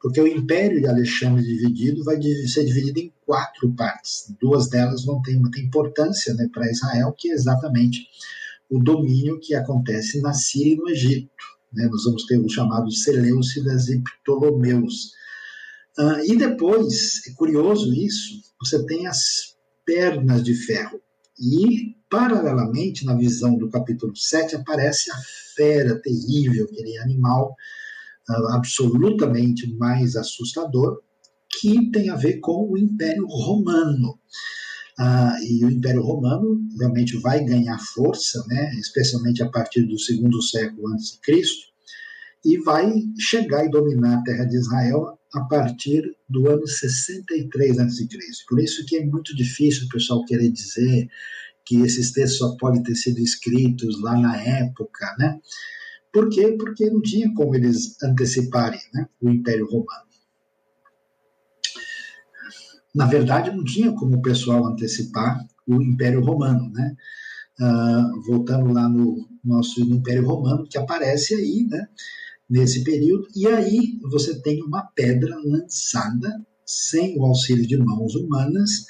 [0.00, 4.32] Porque o Império de Alexandre dividido vai ser dividido em quatro partes.
[4.40, 8.06] Duas delas vão ter uma importância né, para Israel, que é exatamente
[8.70, 11.30] o domínio que acontece na Síria e no Egito.
[11.72, 11.88] Né?
[11.90, 15.12] Nós vamos ter os chamados Seleucidas e Ptolomeus.
[15.98, 21.00] Uh, e depois, é curioso isso, você tem as pernas de ferro.
[21.40, 25.16] E, paralelamente, na visão do capítulo 7, aparece a
[25.54, 27.54] fera terrível, aquele animal
[28.28, 31.00] uh, absolutamente mais assustador,
[31.60, 34.18] que tem a ver com o Império Romano.
[34.98, 40.42] Uh, e o Império Romano realmente vai ganhar força, né, especialmente a partir do segundo
[40.42, 41.68] século antes de Cristo,
[42.44, 48.08] e vai chegar e dominar a terra de Israel a partir do ano 63 a.C.
[48.48, 51.08] Por isso que é muito difícil o pessoal querer dizer
[51.68, 55.38] que esses textos só podem ter sido escritos lá na época, né?
[56.10, 56.56] Por quê?
[56.58, 60.08] Porque não tinha como eles anteciparem né, o Império Romano.
[62.94, 66.96] Na verdade, não tinha como o pessoal antecipar o Império Romano, né?
[67.60, 71.86] Uh, voltando lá no nosso Império Romano, que aparece aí, né?
[72.48, 78.86] nesse período, e aí você tem uma pedra lançada, sem o auxílio de mãos humanas,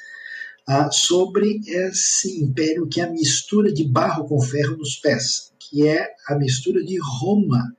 [0.68, 5.88] ah, sobre esse império que é a mistura de barro com ferro nos pés, que
[5.88, 7.74] é a mistura de Roma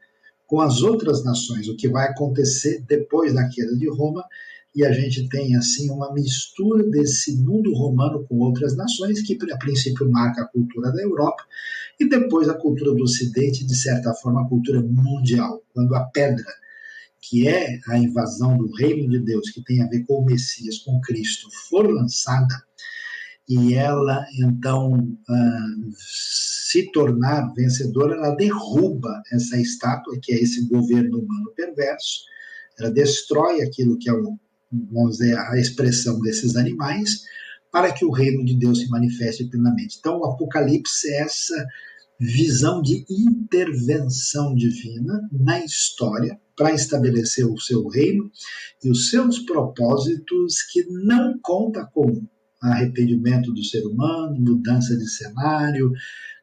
[0.47, 4.23] com as outras nações, o que vai acontecer depois da queda de Roma,
[4.75, 9.58] e a gente tem assim uma mistura desse mundo romano com outras nações, que a
[9.58, 11.43] princípio marca a cultura da Europa,
[11.99, 16.52] e depois a cultura do Ocidente, de certa forma, a cultura mundial, quando a pedra,
[17.21, 20.79] que é a invasão do reino de Deus, que tem a ver com o Messias,
[20.79, 22.55] com Cristo, for lançada,
[23.47, 31.19] e ela então uh, se tornar vencedora, ela derruba essa estátua, que é esse governo
[31.19, 32.23] humano perverso,
[32.77, 34.38] ela destrói aquilo que é o,
[34.71, 37.23] vamos dizer, a expressão desses animais,
[37.71, 39.97] para que o reino de Deus se manifeste plenamente.
[39.99, 41.67] Então, o Apocalipse é essa
[42.19, 48.29] visão de intervenção divina na história para estabelecer o seu reino
[48.84, 52.27] e os seus propósitos que não conta com
[52.62, 55.91] arrependimento do ser humano, mudança de cenário,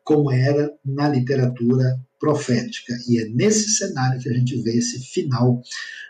[0.02, 2.94] como era na literatura profética.
[3.06, 5.60] E é nesse cenário que a gente vê esse final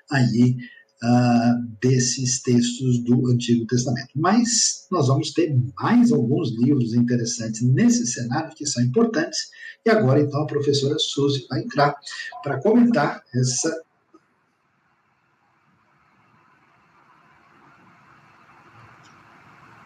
[0.09, 0.57] aí
[1.03, 4.11] uh, desses textos do Antigo Testamento.
[4.15, 9.51] Mas nós vamos ter mais alguns livros interessantes nesse cenário que são importantes.
[9.85, 11.95] E agora, então, a professora Suzy vai entrar
[12.43, 13.83] para comentar essa.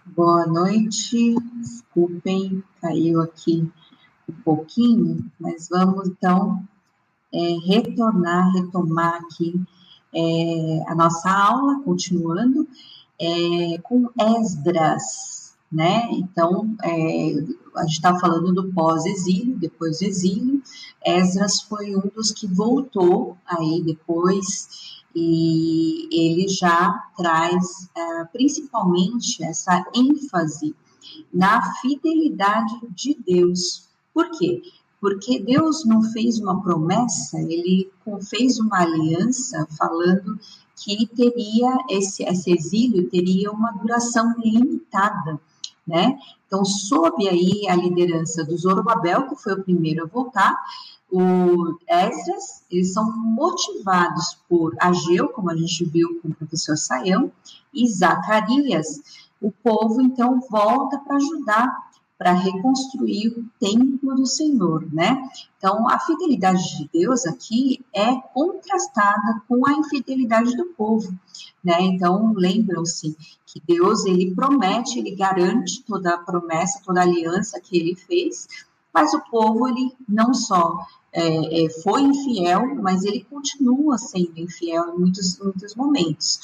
[0.07, 3.71] Boa noite, desculpem, caiu aqui
[4.29, 6.63] um pouquinho, mas vamos então
[7.33, 9.55] é, retornar, retomar aqui
[10.15, 12.67] é, a nossa aula, continuando,
[13.21, 16.09] é, com Esdras, né?
[16.13, 17.33] Então, é,
[17.77, 20.63] a gente está falando do pós-exílio, depois do exílio.
[21.05, 29.85] Esdras foi um dos que voltou aí depois e ele já traz é, principalmente essa
[29.95, 30.75] ênfase
[31.33, 33.89] na fidelidade de Deus.
[34.13, 34.63] Por quê?
[35.01, 40.39] porque Deus não fez uma promessa, ele fez uma aliança falando
[40.83, 45.39] que teria esse, esse exílio teria uma duração limitada,
[45.87, 46.19] né?
[46.47, 50.57] Então, sob aí a liderança do Zorobabel, que foi o primeiro a voltar,
[51.13, 57.31] o Esdras, eles são motivados por Ageu, como a gente viu com o professor Saião,
[57.75, 59.01] e Zacarias.
[59.41, 61.90] O povo, então, volta para ajudar
[62.21, 65.27] para reconstruir o templo do Senhor, né?
[65.57, 71.11] Então, a fidelidade de Deus aqui é contrastada com a infidelidade do povo,
[71.65, 71.81] né?
[71.81, 77.79] Então, lembram-se que Deus, ele promete, ele garante toda a promessa, toda a aliança que
[77.79, 78.47] ele fez,
[78.93, 80.79] mas o povo, ele não só
[81.15, 86.39] é, é, foi infiel, mas ele continua sendo infiel em muitos, muitos momentos.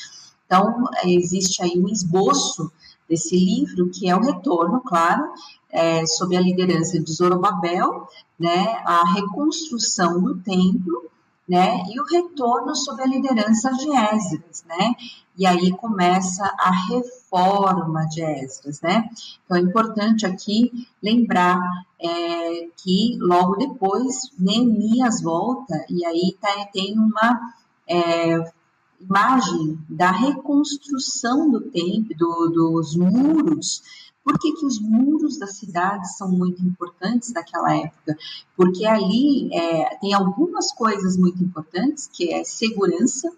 [0.47, 2.73] Então, existe aí um esboço
[3.09, 5.33] desse livro, que é o retorno, claro,
[5.71, 11.11] é, sob a liderança de Zorobabel, né, a reconstrução do templo,
[11.49, 14.95] né, e o retorno sob a liderança de Esdras, né,
[15.39, 19.09] e aí começa a reforma de Esdras, né.
[19.45, 21.61] Então é importante aqui lembrar
[22.01, 27.55] é, que logo depois Neemias volta e aí tá, tem uma
[27.89, 28.53] é,
[29.01, 33.83] imagem da reconstrução do templo, do, dos muros.
[34.25, 38.17] Por que, que os muros da cidade são muito importantes naquela época?
[38.57, 43.31] Porque ali é, tem algumas coisas muito importantes, que é segurança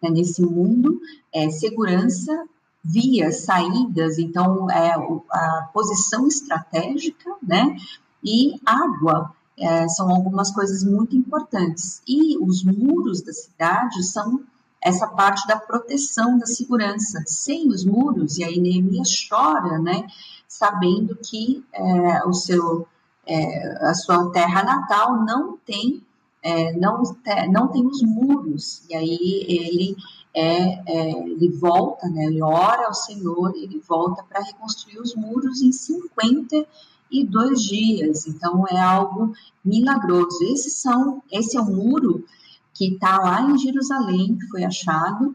[0.00, 1.00] né, nesse mundo,
[1.32, 2.46] é, segurança,
[2.84, 4.94] vias, saídas, então é,
[5.30, 7.76] a posição estratégica, né?
[8.22, 12.02] E água, é, são algumas coisas muito importantes.
[12.06, 14.40] E os muros da cidade são
[14.86, 17.20] essa parte da proteção, da segurança.
[17.26, 20.06] Sem os muros, e aí Neemias chora, né,
[20.46, 22.86] sabendo que é, o seu,
[23.26, 26.04] é, a sua terra natal não tem,
[26.40, 27.02] é, não,
[27.50, 29.96] não tem os muros, e aí ele,
[30.32, 35.62] é, é, ele volta, né, ele ora ao Senhor, ele volta para reconstruir os muros
[35.62, 39.32] em 52 dias, então é algo
[39.64, 40.44] milagroso.
[40.44, 42.24] Esses são, esse é o muro
[42.76, 45.34] que está lá em Jerusalém, que foi achado,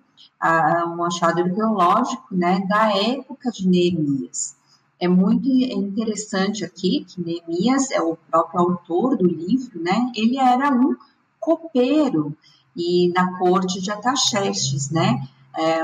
[0.95, 4.56] um achado arqueológico, né, da época de Neemias.
[4.99, 10.12] É muito interessante aqui que Neemias é o próprio autor do livro, né?
[10.15, 10.95] Ele era um
[11.39, 12.38] copeiro
[12.77, 15.27] e na corte de Ataxerxes, né?
[15.58, 15.82] É,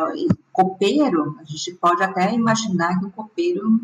[0.52, 3.82] copeiro, a gente pode até imaginar que o copeiro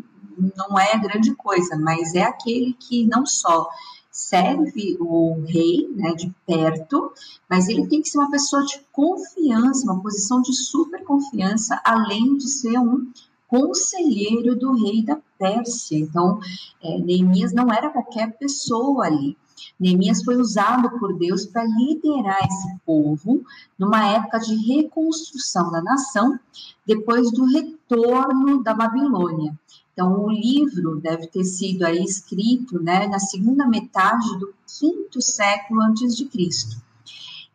[0.56, 3.68] não é grande coisa, mas é aquele que não só
[4.14, 7.12] serve o rei, né, de perto,
[7.50, 12.38] mas ele tem que ser uma pessoa de confiança, uma posição de super confiança, além
[12.38, 13.10] de ser um
[13.48, 15.98] conselheiro do rei da Pérsia.
[15.98, 16.38] Então,
[16.80, 19.36] é, Neemias não era qualquer pessoa ali.
[19.80, 23.44] Neemias foi usado por Deus para liderar esse povo
[23.76, 26.38] numa época de reconstrução da nação,
[26.86, 29.58] depois do retorno da Babilônia.
[29.94, 35.80] Então, o livro deve ter sido aí escrito né, na segunda metade do quinto século
[35.82, 36.82] antes de Cristo.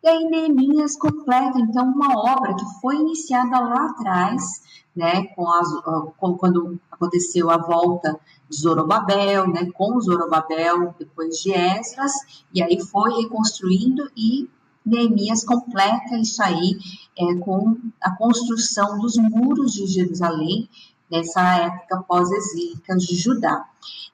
[0.02, 4.62] E aí Neemias completa, então, uma obra que foi iniciada lá atrás,
[4.96, 5.68] né, com, as,
[6.16, 12.12] com quando aconteceu a volta de Zorobabel, né, com Zorobabel, depois de Esdras,
[12.54, 14.48] e aí foi reconstruindo e
[14.84, 16.78] Neemias completa isso aí
[17.18, 20.68] é, com a construção dos muros de Jerusalém,
[21.10, 23.68] nessa época pós-exílica de Judá.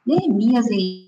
[0.05, 1.07] Neemias, ele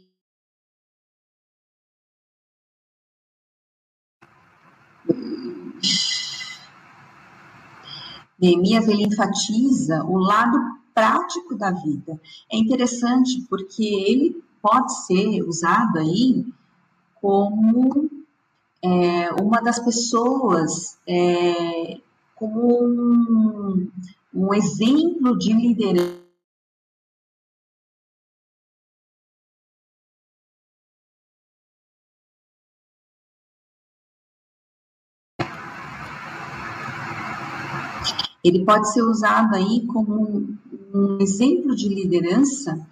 [8.40, 10.56] Neemias ele enfatiza o lado
[10.94, 12.20] prático da vida.
[12.52, 16.46] É interessante porque ele pode ser usado aí
[17.20, 18.08] como
[18.82, 22.00] é, uma das pessoas, é,
[22.36, 23.90] como um,
[24.32, 26.18] um exemplo de liderança.
[38.44, 40.56] Ele pode ser usado aí como
[40.94, 42.86] um exemplo de liderança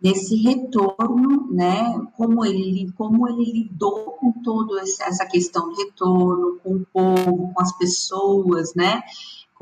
[0.00, 2.00] nesse retorno, né?
[2.16, 7.60] Como ele, como ele lidou com toda essa questão do retorno, com o povo, com
[7.60, 9.02] as pessoas, né?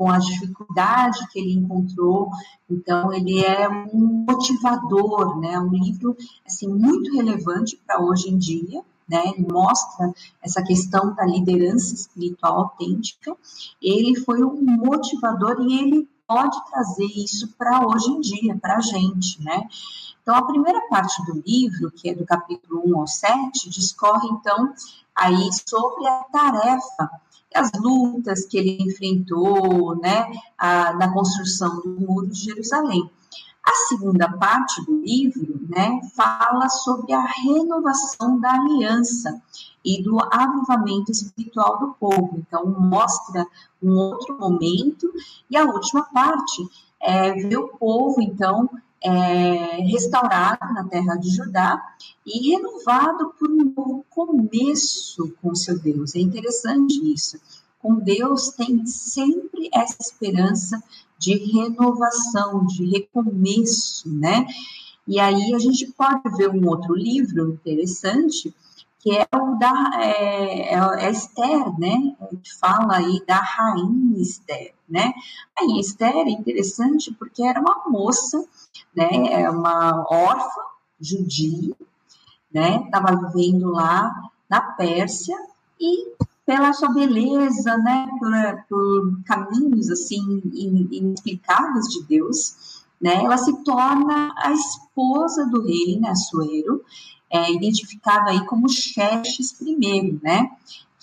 [0.01, 2.31] Com a dificuldade que ele encontrou.
[2.67, 5.59] Então, ele é um motivador, né?
[5.59, 8.81] Um livro assim muito relevante para hoje em dia.
[9.09, 13.35] Né, mostra essa questão da liderança espiritual autêntica.
[13.81, 18.79] Ele foi um motivador e ele pode trazer isso para hoje em dia, para a
[18.79, 19.67] gente, né?
[20.21, 24.73] Então, a primeira parte do livro, que é do capítulo 1 ao 7, discorre, então,
[25.13, 27.11] aí sobre a tarefa
[27.53, 33.09] as lutas que ele enfrentou, né, a, na construção do muro de Jerusalém.
[33.63, 39.39] A segunda parte do livro, né, fala sobre a renovação da aliança
[39.85, 42.37] e do avivamento espiritual do povo.
[42.37, 43.45] Então, mostra
[43.81, 45.11] um outro momento.
[45.49, 46.67] E a última parte
[46.99, 48.69] é ver o povo, então,
[49.03, 51.81] é, restaurado na terra de Judá
[52.25, 56.15] e renovado por um novo começo com seu Deus.
[56.15, 57.39] É interessante isso.
[57.79, 60.81] Com Deus tem sempre essa esperança
[61.17, 64.45] de renovação, de recomeço, né?
[65.07, 68.53] E aí a gente pode ver um outro livro interessante,
[69.01, 72.15] que é o da é, é, é Esther, né?
[72.59, 75.11] Fala aí da rainha Esther, né?
[75.57, 78.45] A rainha Esther é interessante porque era uma moça,
[78.95, 79.09] né?
[79.41, 80.61] É uma órfã
[80.99, 81.75] judia,
[82.53, 82.83] né?
[82.85, 84.13] Estava vivendo lá
[84.47, 85.35] na Pérsia
[85.79, 86.13] e
[86.45, 88.07] pela sua beleza, né?
[88.19, 93.15] Por, por caminhos assim inexplicáveis de Deus, né?
[93.23, 95.99] Ela se torna a esposa do rei?
[96.05, 96.83] Assuero
[97.31, 100.51] é, identificado aí como Xerxes I, né?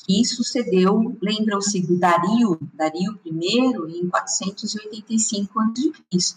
[0.06, 6.36] Que sucedeu, lembram-se do Dario, Dario I, em 485 a.C.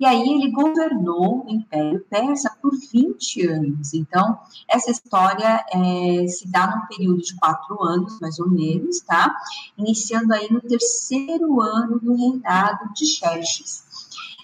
[0.00, 3.94] E aí ele governou o Império Persa por 20 anos.
[3.94, 9.34] Então, essa história é, se dá num período de quatro anos, mais ou menos, tá?
[9.78, 13.84] Iniciando aí no terceiro ano do reinado de Xerxes.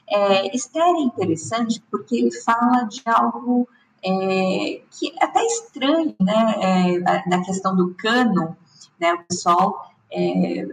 [0.08, 3.68] É, Esther é interessante porque ele fala de algo
[4.02, 8.56] é, que é até estranho, né, é, na questão do cano,
[8.98, 10.66] né, o pessoal é,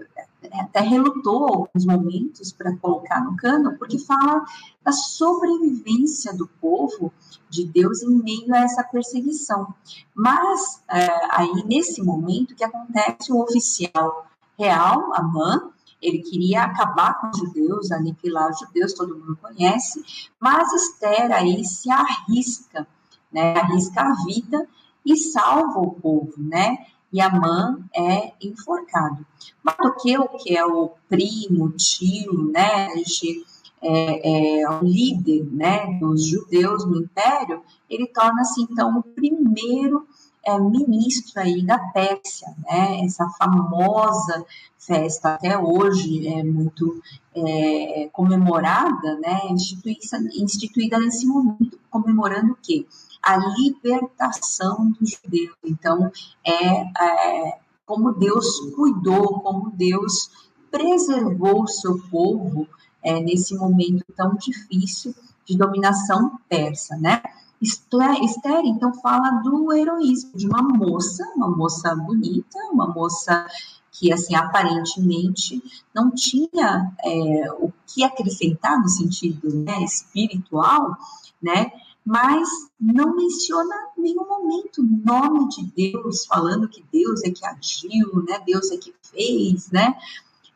[0.54, 4.46] até relutou alguns momentos para colocar no cano, porque fala
[4.84, 7.12] da sobrevivência do povo
[7.50, 9.74] de Deus em meio a essa perseguição.
[10.16, 15.72] Mas é, aí nesse momento que acontece o oficial real, Amã,
[16.02, 20.04] ele queria acabar com os judeus, aniquilar os judeus, todo mundo conhece,
[20.40, 22.88] mas Esther aí se arrisca
[23.32, 23.56] né?
[23.58, 24.68] Arrisca a vida
[25.06, 26.78] e salva o povo, né?
[27.12, 29.26] E Amã é enforcado.
[29.64, 32.90] Mardoqueu, que é o primo, tio, né?
[33.82, 35.98] É, é o líder, né?
[36.00, 40.06] Dos judeus no Império, ele torna-se então o primeiro
[40.46, 43.02] é, ministro aí da Pérsia, né?
[43.06, 44.46] Essa famosa
[44.78, 47.02] festa até hoje é muito
[47.36, 49.42] é, comemorada, né?
[49.50, 52.86] Instituída nesse momento, comemorando o quê?
[53.28, 55.58] A libertação dos judeus.
[55.66, 56.10] Então,
[56.46, 60.30] é, é como Deus cuidou, como Deus
[60.72, 62.68] preservou o seu povo
[63.04, 65.14] é, nesse momento tão difícil
[65.46, 67.22] de dominação persa, né?
[67.62, 73.46] Esther, então, fala do heroísmo de uma moça, uma moça bonita, uma moça
[73.92, 75.62] que, assim, aparentemente
[75.94, 80.96] não tinha é, o que acrescentar no sentido né, espiritual,
[81.42, 81.72] né?
[82.08, 82.48] Mas
[82.80, 88.24] não menciona em nenhum momento o nome de Deus, falando que Deus é que agiu,
[88.26, 88.42] né?
[88.48, 89.94] Deus é que fez, né?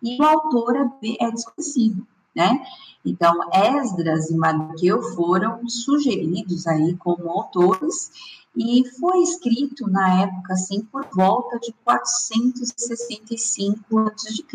[0.02, 0.78] E o autor
[1.20, 2.66] é, desconhecido, né?
[3.04, 8.14] Então, Esdras e Mardoqueu foram sugeridos aí como autores
[8.56, 14.46] e foi escrito na época, assim, por volta de 465 a.C.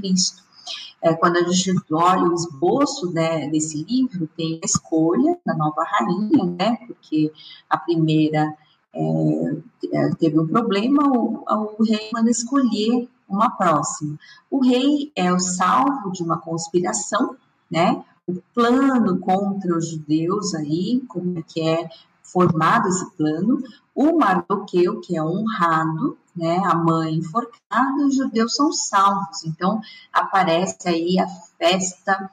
[1.03, 5.85] É, quando a gente olha o esboço né, desse livro, tem a escolha da nova
[5.85, 7.33] rainha, né, porque
[7.69, 8.55] a primeira
[8.95, 9.57] é,
[9.93, 11.45] é teve um problema, o,
[11.79, 14.19] o rei manda escolher uma próxima.
[14.51, 17.37] O rei é o salvo de uma conspiração,
[17.71, 21.89] né, o plano contra os judeus aí, como é que é
[22.23, 23.63] formado esse plano,
[23.95, 29.45] o Mardoqueu, que é honrado, né, a mãe enforcada, os judeus são salvos.
[29.45, 29.81] Então,
[30.13, 31.27] aparece aí a
[31.59, 32.31] festa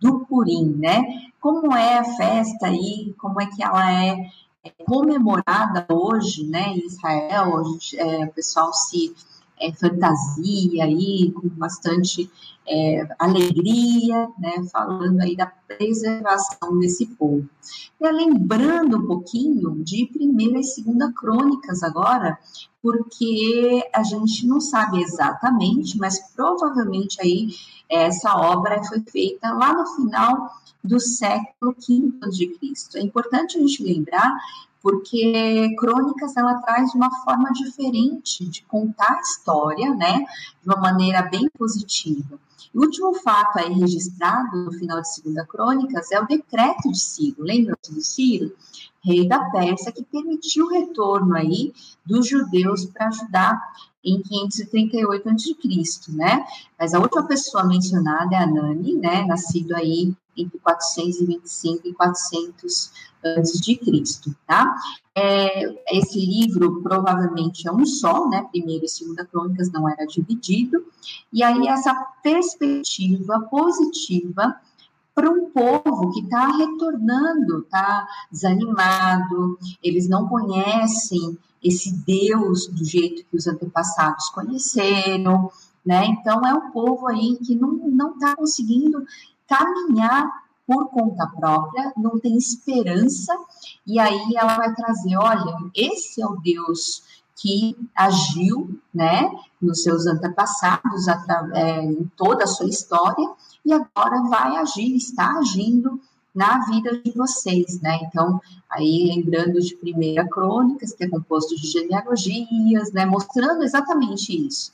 [0.00, 1.04] do Purim, né?
[1.40, 4.16] Como é a festa aí, como é que ela é,
[4.64, 9.14] é comemorada hoje, né, em Israel, hoje, é, o pessoal se
[9.60, 12.30] é, fantasia aí, com bastante
[12.66, 17.48] é, alegria, né, falando aí da preservação desse povo.
[18.00, 22.38] E lembrando um pouquinho de primeira e segunda crônicas agora,
[22.82, 27.48] porque a gente não sabe exatamente, mas provavelmente aí
[27.88, 30.48] essa obra foi feita lá no final
[30.82, 32.98] do século V a.C.
[32.98, 34.32] É importante a gente lembrar
[34.82, 40.24] porque Crônicas ela traz uma forma diferente de contar a história, né,
[40.62, 42.38] de uma maneira bem positiva.
[42.74, 47.42] O último fato aí registrado no final de Segunda Crônicas é o decreto de Ciro.
[47.42, 48.52] Lembra-se do Ciro?
[49.02, 51.72] Rei da Pérsia, que permitiu o retorno aí
[52.04, 53.60] dos judeus para ajudar
[54.04, 56.44] em 538 a.C., né?
[56.78, 59.24] Mas a última pessoa mencionada é Anani, né?
[59.26, 62.92] Nascido aí entre 425 e 400
[63.24, 64.74] antes de Cristo, tá?
[65.14, 68.46] É, esse livro provavelmente é um só, né?
[68.50, 70.84] Primeiro e segunda crônicas não era dividido,
[71.32, 74.56] e aí essa perspectiva positiva
[75.14, 83.24] para um povo que está retornando, está desanimado, eles não conhecem esse Deus do jeito
[83.24, 85.50] que os antepassados conheceram,
[85.84, 86.06] né?
[86.06, 89.04] Então é um povo aí que não está conseguindo
[89.46, 90.26] caminhar
[90.70, 93.36] por conta própria, não tem esperança,
[93.84, 97.02] e aí ela vai trazer: olha, esse é o Deus
[97.34, 99.28] que agiu, né,
[99.60, 101.08] nos seus antepassados,
[101.54, 103.28] é, em toda a sua história,
[103.64, 106.00] e agora vai agir, está agindo
[106.32, 107.98] na vida de vocês, né?
[108.04, 108.40] Então,
[108.70, 113.04] aí lembrando de Primeira Crônicas, que é composto de genealogias, né?
[113.04, 114.70] Mostrando exatamente isso.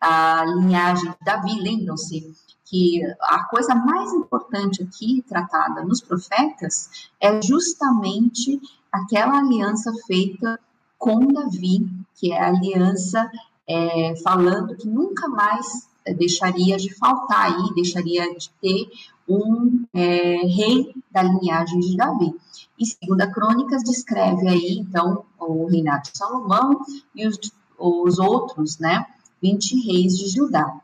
[0.00, 2.32] A linhagem de Davi, lembram-se
[2.70, 8.60] que a coisa mais importante aqui tratada nos profetas é justamente
[8.92, 10.58] aquela aliança feita
[10.96, 13.28] com Davi, que é a aliança
[13.68, 18.88] é, falando que nunca mais deixaria de faltar aí, deixaria de ter
[19.28, 22.34] um é, rei da linhagem de Davi.
[22.78, 26.80] E segunda Crônicas descreve aí, então, o reinado de Salomão
[27.14, 27.38] e os,
[27.78, 29.06] os outros, né,
[29.42, 30.80] 20 reis de Judá.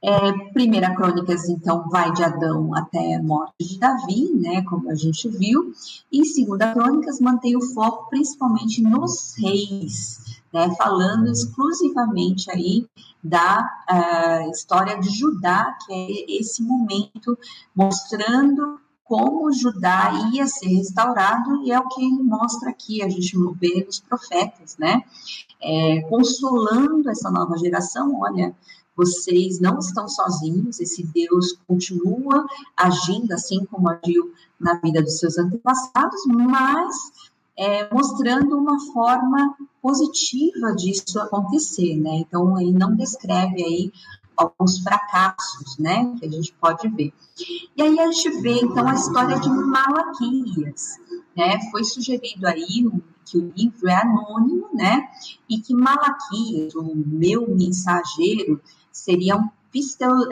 [0.00, 4.94] É, primeira Crônicas, então, vai de Adão até a morte de Davi, né, como a
[4.94, 5.72] gente viu,
[6.12, 12.86] e Segunda Crônicas mantém o foco principalmente nos reis, né, falando exclusivamente aí
[13.22, 17.36] da uh, história de Judá, que é esse momento
[17.74, 23.36] mostrando como Judá ia ser restaurado, e é o que ele mostra aqui, a gente
[23.58, 25.02] vê nos profetas, né?
[25.60, 28.54] É, consolando essa nova geração, olha,
[28.98, 32.44] vocês não estão sozinhos, esse Deus continua
[32.76, 36.96] agindo assim como agiu na vida dos seus antepassados, mas
[37.56, 42.16] é, mostrando uma forma positiva disso acontecer, né?
[42.16, 43.92] Então, ele não descreve aí
[44.36, 47.12] alguns fracassos, né, que a gente pode ver.
[47.76, 50.98] E aí a gente vê, então, a história de Malaquias,
[51.36, 51.58] né?
[51.70, 52.88] Foi sugerido aí
[53.24, 55.08] que o livro é anônimo, né?
[55.48, 58.60] E que Malaquias, o meu mensageiro,
[58.98, 59.48] seria um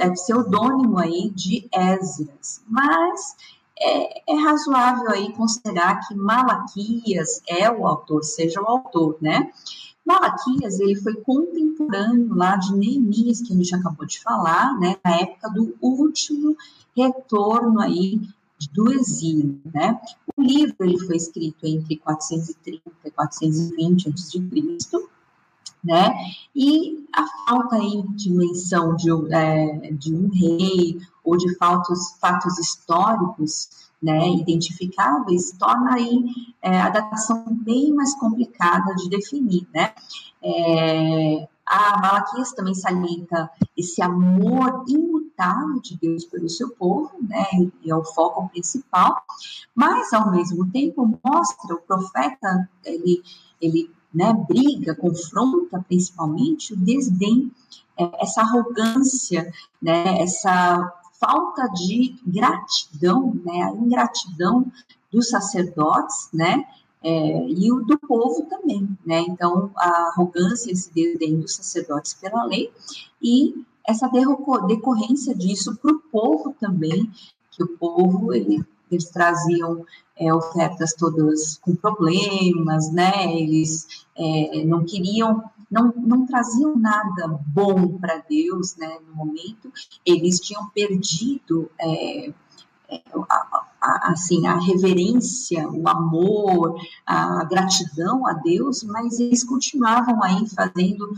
[0.00, 3.36] é, pseudônimo aí de Esdras, mas
[3.78, 9.50] é, é, razoável aí considerar que Malaquias é o autor, seja o autor, né?
[10.04, 14.96] Malaquias, ele foi contemporâneo lá de Neemias, que a gente acabou de falar, né?
[15.04, 16.56] Na época do último
[16.96, 18.20] retorno aí
[18.72, 20.00] do exílio, né?
[20.36, 24.40] O livro, ele foi escrito entre 430 e 420 a.C.,
[25.86, 26.12] né?
[26.54, 32.58] E a falta aí de menção de, é, de um rei ou de fatos, fatos
[32.58, 36.24] históricos né, identificáveis, torna aí
[36.60, 39.94] é, a datação bem mais complicada de definir, né?
[40.42, 47.44] É, a Malaquias também salienta esse amor imutável de Deus pelo seu povo, né,
[47.82, 49.16] e é o foco principal,
[49.74, 53.20] mas ao mesmo tempo mostra o profeta, ele,
[53.60, 57.52] ele né, briga, confronta principalmente o desdém,
[57.98, 60.90] é, essa arrogância, né, essa
[61.20, 64.72] falta de gratidão, né, a ingratidão
[65.12, 66.64] dos sacerdotes, né,
[67.02, 72.42] é, e o do povo também, né, então a arrogância, esse desdém dos sacerdotes pela
[72.44, 72.72] lei
[73.22, 73.54] e
[73.86, 74.10] essa
[74.66, 77.10] decorrência disso para o povo também,
[77.50, 79.84] que o povo ele eles traziam
[80.18, 83.34] é, ofertas todas com problemas, né?
[83.34, 88.98] Eles é, não queriam, não, não traziam nada bom para Deus, né?
[89.08, 89.70] No momento,
[90.04, 92.32] eles tinham perdido é,
[92.88, 100.22] é a, a, assim a reverência, o amor, a gratidão a Deus, mas eles continuavam
[100.22, 101.12] aí fazendo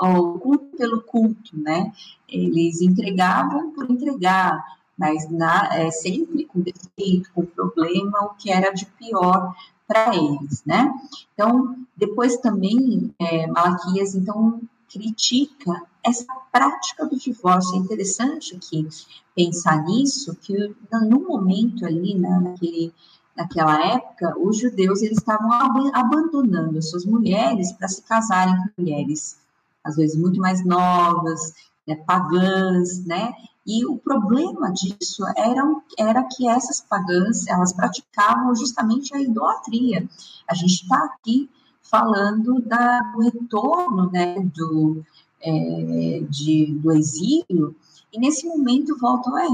[0.00, 1.92] o culto pelo culto, né?
[2.28, 4.62] Eles entregavam por entregar
[4.96, 9.54] mas na, é, sempre com defeito, com problema, o que era de pior
[9.86, 10.92] para eles, né?
[11.34, 14.60] Então, depois também, é, Malaquias, então,
[14.92, 17.76] critica essa prática do divórcio.
[17.76, 18.86] É interessante que
[19.34, 22.92] pensar nisso, que no momento ali, né, naquele,
[23.36, 25.50] naquela época, os judeus eles estavam
[25.94, 29.38] abandonando suas mulheres para se casarem com mulheres,
[29.82, 31.54] às vezes muito mais novas,
[31.86, 33.32] né, pagãs, né?
[33.66, 35.62] E o problema disso era,
[35.98, 40.08] era que essas pagãs, elas praticavam justamente a idolatria.
[40.48, 41.48] A gente está aqui
[41.82, 45.04] falando da, do retorno né, do,
[45.40, 47.76] é, de, do exílio,
[48.12, 49.48] e nesse momento voltam, é,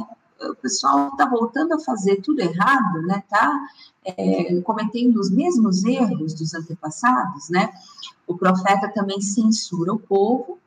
[0.48, 3.22] o pessoal está voltando a fazer tudo errado, né?
[3.24, 3.68] Está
[4.04, 7.70] é, cometendo os mesmos erros dos antepassados, né?
[8.26, 10.59] O profeta também censura o povo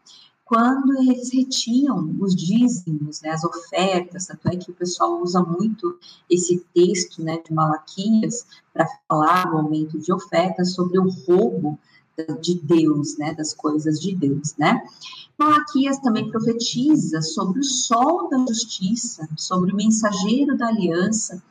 [0.51, 5.97] quando eles retinham os dízimos, né, as ofertas, tanto é que o pessoal usa muito
[6.29, 11.79] esse texto né, de Malaquias para falar no aumento de ofertas sobre o roubo
[12.41, 14.81] de Deus, né, das coisas de Deus, né?
[15.37, 21.41] Malaquias também profetiza sobre o sol da justiça, sobre o mensageiro da aliança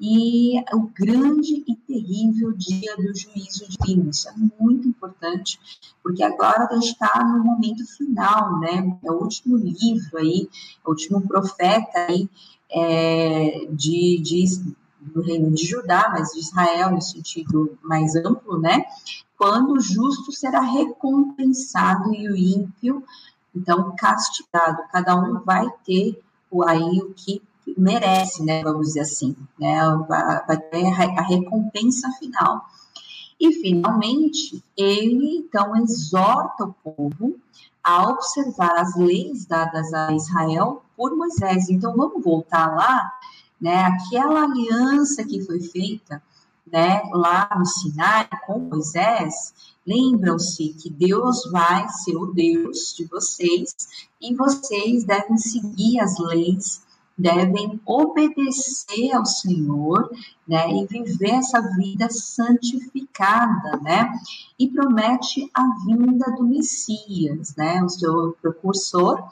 [0.00, 4.10] e o grande e terrível dia do juízo divino.
[4.10, 5.58] Isso é muito importante,
[6.00, 8.96] porque agora a gente está no momento final, né?
[9.04, 10.48] É o último livro aí,
[10.84, 12.28] é o último profeta aí
[12.70, 14.44] é, de, de,
[15.00, 18.84] do reino de Judá, mas de Israel no sentido mais amplo, né?
[19.40, 23.02] Quando o justo será recompensado e o ímpio,
[23.56, 24.82] então, castigado.
[24.92, 26.22] Cada um vai ter
[26.66, 27.42] aí o que
[27.74, 28.62] merece, né?
[28.62, 29.80] Vamos dizer assim, né?
[30.06, 32.66] Vai ter a recompensa final.
[33.40, 37.38] E, finalmente, ele, então, exorta o povo
[37.82, 41.70] a observar as leis dadas a Israel por Moisés.
[41.70, 43.10] Então, vamos voltar lá
[43.60, 43.82] né?
[43.82, 46.22] Aquela aliança que foi feita,
[46.72, 49.52] né, lá no Sinai com Moisés,
[49.86, 53.74] lembram-se que Deus vai ser o Deus de vocês
[54.20, 56.82] e vocês devem seguir as leis,
[57.16, 60.10] devem obedecer ao Senhor,
[60.46, 64.10] né, e viver essa vida santificada, né?
[64.58, 67.82] E promete a vinda do Messias, né?
[67.82, 69.22] O seu precursor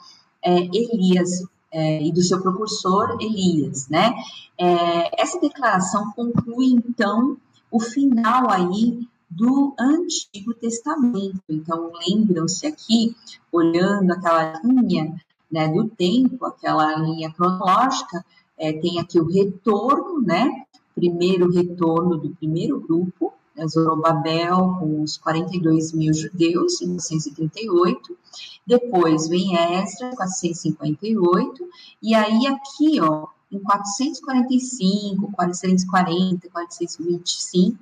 [0.43, 4.13] é, Elias é, e do seu precursor Elias, né?
[4.57, 7.37] É, essa declaração conclui então
[7.71, 11.41] o final aí do Antigo Testamento.
[11.47, 13.15] Então lembram-se aqui,
[13.51, 15.15] olhando aquela linha
[15.51, 18.25] né, do tempo, aquela linha cronológica,
[18.57, 20.65] é, tem aqui o retorno, né?
[20.95, 23.33] Primeiro retorno do primeiro grupo,
[23.67, 28.17] Zorobabel com os 42 mil judeus em 1938,
[28.65, 31.67] depois vem Esdras, 458,
[32.01, 37.77] e aí aqui, ó, em 445, 440, 425,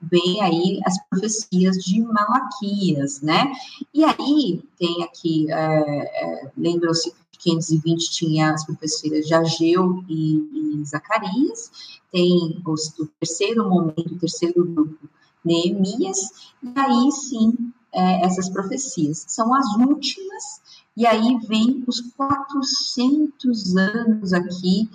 [0.00, 3.52] vem aí as profecias de Malaquias, né?
[3.94, 10.80] E aí tem aqui, é, é, lembram-se que 520 tinha as profecias de Ageu e,
[10.80, 11.70] e Zacarias,
[12.10, 15.08] tem os, o terceiro momento, o terceiro grupo,
[15.44, 16.30] Neemias,
[16.62, 19.24] e aí sim é, essas profecias.
[19.28, 20.62] São as últimas,
[20.96, 24.88] e aí vem os 400 anos aqui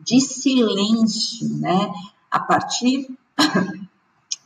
[0.00, 1.92] de silêncio, né?
[2.30, 3.08] A partir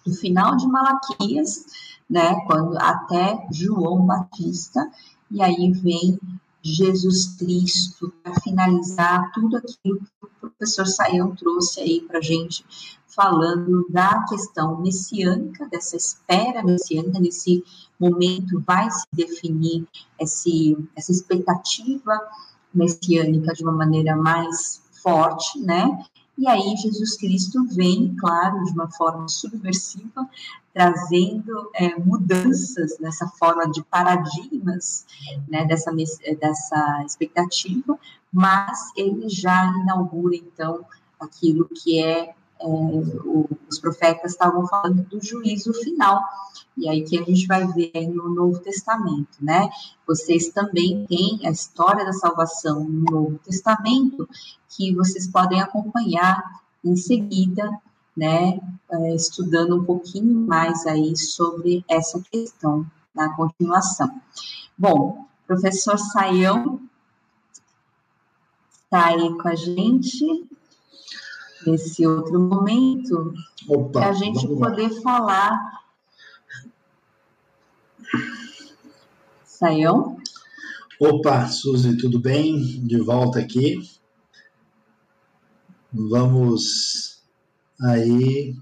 [0.04, 1.66] do final de Malaquias,
[2.08, 2.40] né?
[2.46, 4.90] Quando até João Batista,
[5.32, 6.18] e aí vem
[6.62, 12.64] Jesus Cristo para finalizar tudo aquilo que o professor Saião trouxe aí para gente
[13.06, 17.64] falando da questão messiânica, dessa espera messiânica, nesse
[17.98, 19.86] momento vai se definir
[20.18, 22.18] esse, essa expectativa
[22.72, 26.04] messiânica de uma maneira mais forte, né?
[26.36, 30.28] E aí Jesus Cristo vem, claro, de uma forma subversiva,
[30.72, 35.04] trazendo é, mudanças nessa forma de paradigmas,
[35.46, 35.92] né, dessa,
[36.40, 37.98] dessa expectativa,
[38.32, 40.84] mas ele já inaugura, então,
[41.20, 42.34] aquilo que é,
[42.64, 46.22] os profetas estavam falando do juízo final.
[46.76, 49.68] E aí que a gente vai ver no Novo Testamento, né?
[50.06, 54.28] Vocês também têm a história da salvação no Novo Testamento,
[54.70, 56.42] que vocês podem acompanhar
[56.84, 57.70] em seguida,
[58.16, 58.58] né?
[58.90, 64.10] É, estudando um pouquinho mais aí sobre essa questão na continuação.
[64.76, 66.80] Bom, professor Saião
[68.84, 70.48] está aí com a gente
[71.66, 73.34] nesse outro momento,
[73.92, 75.82] para a gente poder falar.
[79.44, 80.16] Saião?
[80.98, 82.84] Opa, Suzy, tudo bem?
[82.86, 83.78] De volta aqui.
[85.92, 87.22] Vamos
[87.80, 88.56] aí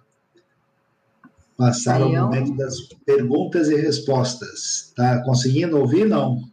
[1.56, 2.24] passar Saião?
[2.24, 4.92] ao momento das perguntas e respostas.
[4.96, 6.49] Tá conseguindo ouvir, não?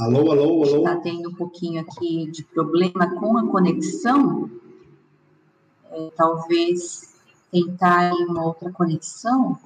[0.00, 0.78] Alô, alô, alô.
[0.78, 4.50] Está tendo um pouquinho aqui de problema com a conexão.
[5.90, 7.14] É, talvez
[7.52, 9.58] tentar uma outra conexão.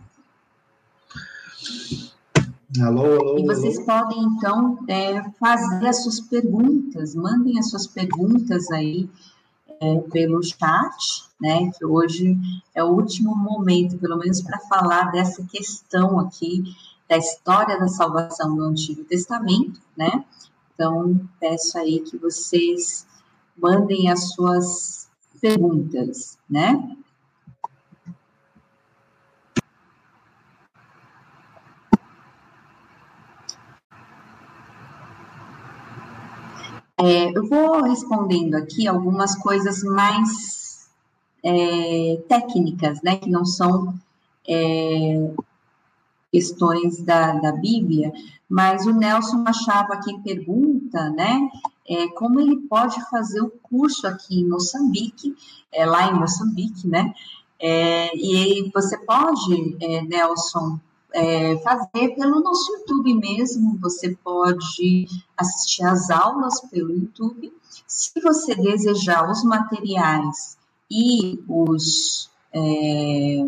[2.82, 3.38] Alô, alô.
[3.38, 3.86] E vocês alô.
[3.86, 9.08] podem, então, é, fazer as suas perguntas, mandem as suas perguntas aí
[9.80, 11.70] é, pelo chat, né?
[11.78, 12.36] Que hoje
[12.74, 16.64] é o último momento, pelo menos, para falar dessa questão aqui
[17.08, 20.24] da história da salvação no Antigo Testamento, né?
[20.74, 23.06] Então, peço aí que vocês
[23.56, 25.08] mandem as suas
[25.40, 26.96] perguntas, né?
[36.96, 40.88] É, eu vou respondendo aqui algumas coisas mais
[41.42, 43.94] é, técnicas, né, que não são
[44.48, 45.30] é,
[46.34, 48.12] questões da, da Bíblia,
[48.50, 51.48] mas o Nelson Machado aqui pergunta, né,
[51.88, 55.36] é, como ele pode fazer o curso aqui em Moçambique,
[55.70, 57.14] é, lá em Moçambique, né,
[57.60, 60.80] é, e você pode, é, Nelson,
[61.12, 65.06] é, fazer pelo nosso YouTube mesmo, você pode
[65.36, 67.52] assistir às aulas pelo YouTube.
[67.86, 70.58] Se você desejar os materiais
[70.90, 72.28] e os.
[72.52, 73.46] É...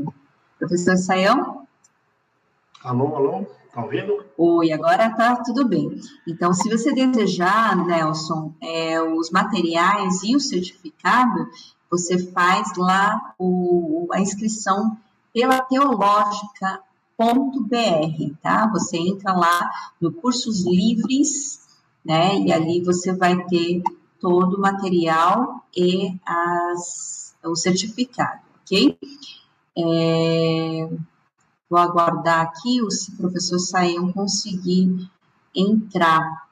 [0.60, 1.65] Professor Saião?
[2.86, 4.24] Alô, alô, tá ouvindo?
[4.38, 6.00] Oi, agora tá tudo bem.
[6.24, 11.48] Então, se você desejar, Nelson, é, os materiais e o certificado,
[11.90, 14.96] você faz lá o, a inscrição
[15.34, 16.80] pela Teológica
[17.18, 18.68] br tá?
[18.68, 19.68] Você entra lá
[20.00, 21.58] no Cursos Livres,
[22.04, 22.38] né?
[22.38, 23.82] E ali você vai ter
[24.20, 28.96] todo o material e as, o certificado, ok?
[29.76, 30.88] É,
[31.68, 35.10] vou aguardar aqui o professor Saião conseguir
[35.54, 36.45] entrar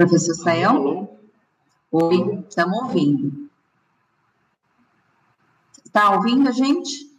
[0.00, 1.10] Professor Sayão?
[1.92, 3.50] Oi, estamos ouvindo.
[5.84, 7.09] Está ouvindo a gente?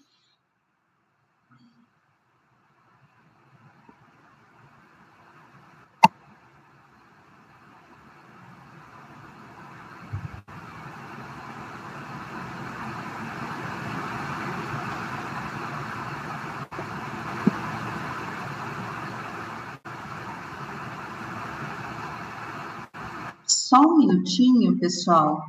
[23.72, 25.48] Só um minutinho, pessoal.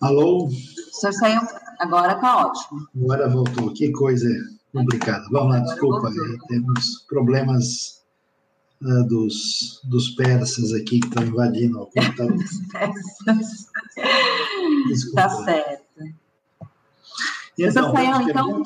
[0.00, 0.46] Alô?
[0.46, 1.40] O senhor saiu,
[1.78, 2.88] agora está ótimo.
[2.96, 4.28] Agora voltou, que coisa
[4.72, 5.24] complicada.
[5.30, 6.10] Vamos lá, agora desculpa,
[6.48, 8.02] temos problemas
[8.82, 12.36] uh, dos, dos persas aqui que estão invadindo o computador.
[14.90, 15.81] Está certo.
[17.58, 18.62] Então, Rafael, então,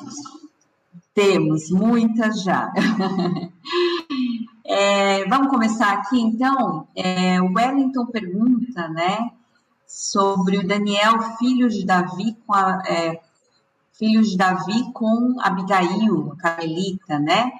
[1.13, 2.71] temos muitas já.
[4.65, 6.87] é, vamos começar aqui, então.
[6.95, 9.31] É, o Wellington pergunta, né,
[9.85, 13.21] sobre o Daniel, filho de Davi, com a, é,
[13.97, 17.51] filho de Davi com Abigail, a Carmelita, né?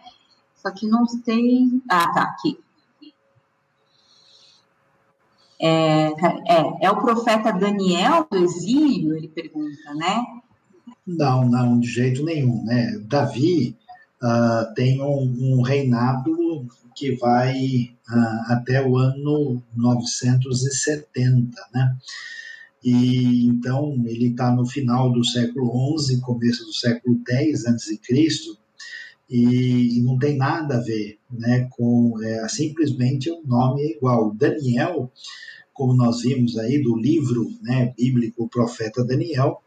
[0.55, 1.82] Só que não tem.
[1.89, 2.59] Ah, tá, aqui.
[5.59, 10.23] É, é, é o profeta Daniel do exílio, ele pergunta, né?
[11.07, 12.63] Não, não, de jeito nenhum.
[12.65, 12.99] Né?
[13.07, 13.75] Davi
[14.21, 21.95] uh, tem um, um, reinado que vai uh, até o ano 970, né?
[22.83, 27.99] E então ele está no final do século XI, começo do século X a.C.,
[29.29, 33.97] e, e não tem nada a ver né, com é, simplesmente o um nome é
[33.97, 34.33] igual.
[34.33, 35.11] Daniel,
[35.78, 39.61] como nós vimos aí do livro né, bíblico, o profeta Daniel,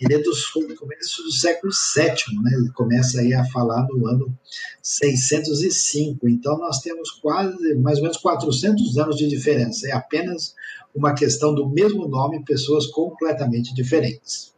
[0.00, 2.52] ele é dos começo do século VII, né?
[2.54, 4.32] ele começa aí a falar no ano
[4.80, 10.54] 605, então nós temos quase, mais ou menos 400 anos de diferença, é apenas
[10.94, 14.54] uma questão do mesmo nome, pessoas completamente diferentes.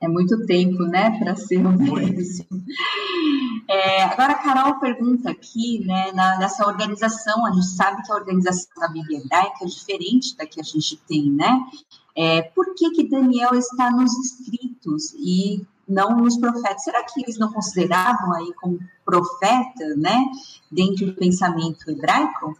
[0.00, 1.76] É muito tempo, né, para ser um.
[3.68, 8.14] É, agora, a Carol pergunta aqui, né, na, nessa organização, a gente sabe que a
[8.14, 11.66] organização da Bíblia hebraica é diferente da que a gente tem, né?
[12.16, 16.84] É, por que, que Daniel está nos escritos e não nos profetas?
[16.84, 20.16] Será que eles não consideravam aí como profeta, né,
[20.70, 22.56] dentro do pensamento hebraico?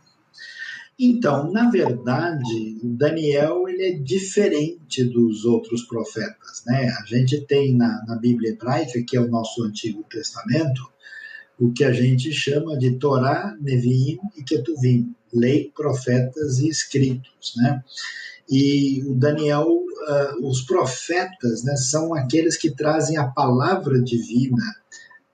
[0.98, 6.88] Então, na verdade, Daniel ele é diferente dos outros profetas, né?
[6.88, 10.95] A gente tem na, na Bíblia hebraica, que é o nosso Antigo Testamento,
[11.58, 17.82] o que a gente chama de Torá, Neviim e Ketuvim, lei, profetas e escritos, né?
[18.48, 24.62] E o Daniel, uh, os profetas, né, são aqueles que trazem a palavra divina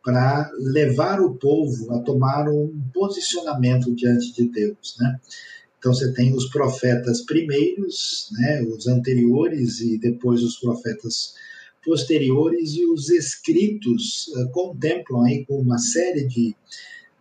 [0.02, 5.20] para levar o povo a tomar um posicionamento diante de Deus, né?
[5.78, 11.34] Então você tem os profetas primeiros, né, os anteriores e depois os profetas
[11.84, 16.54] posteriores e os escritos uh, contemplam aí com uma série de,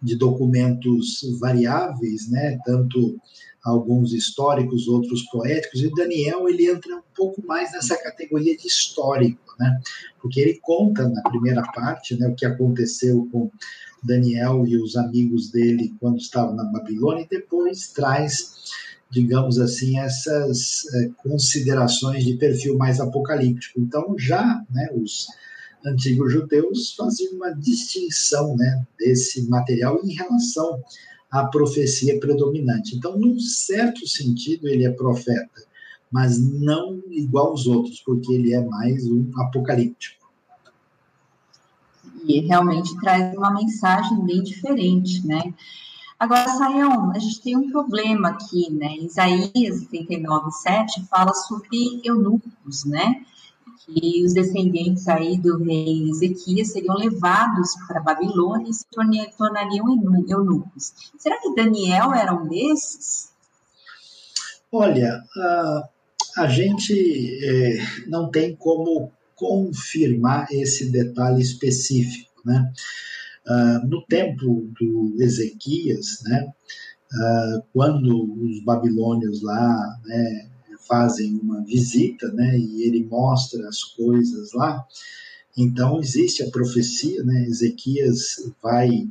[0.02, 3.20] de documentos variáveis, né, tanto
[3.64, 9.56] alguns históricos, outros poéticos, e Daniel ele entra um pouco mais nessa categoria de histórico,
[9.60, 9.80] né,
[10.20, 13.52] porque ele conta na primeira parte né, o que aconteceu com
[14.04, 18.56] Daniel e os amigos dele quando estavam na Babilônia, e depois traz
[19.12, 23.80] digamos assim, essas é, considerações de perfil mais apocalíptico.
[23.80, 25.28] Então, já né, os
[25.86, 30.82] antigos judeus faziam uma distinção né, desse material em relação
[31.30, 32.96] à profecia predominante.
[32.96, 35.62] Então, num certo sentido, ele é profeta,
[36.10, 40.22] mas não igual aos outros, porque ele é mais um apocalíptico.
[42.24, 45.54] E realmente traz uma mensagem bem diferente, né?
[46.22, 48.96] Agora, Sayão, a gente tem um problema aqui, né?
[48.98, 53.26] Isaías 39, 7 fala sobre eunucos, né?
[53.84, 58.86] Que os descendentes aí do rei Ezequias seriam levados para Babilônia e se
[59.36, 59.88] tornariam
[60.30, 60.94] eunucos.
[61.18, 63.32] Será que Daniel era um desses?
[64.72, 65.90] Olha, a,
[66.38, 66.94] a gente
[67.44, 72.72] é, não tem como confirmar esse detalhe específico, né?
[73.48, 76.48] Uh, no tempo do Ezequias, né,
[77.12, 80.50] uh, quando os babilônios lá né,
[80.88, 84.86] fazem uma visita né, e ele mostra as coisas lá,
[85.58, 89.10] então existe a profecia, né, Ezequias vai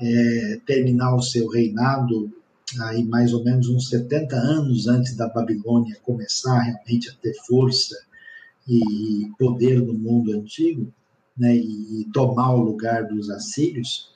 [0.00, 2.32] é, terminar o seu reinado
[2.80, 7.96] aí mais ou menos uns 70 anos antes da Babilônia começar realmente a ter força
[8.68, 10.92] e poder no mundo antigo,
[11.38, 14.10] né, e tomar o lugar dos assírios.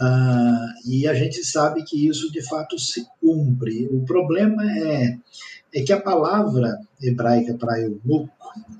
[0.00, 3.88] Uh, e a gente sabe que isso de fato se cumpre.
[3.90, 5.18] O problema é,
[5.74, 8.30] é que a palavra hebraica para eunuco,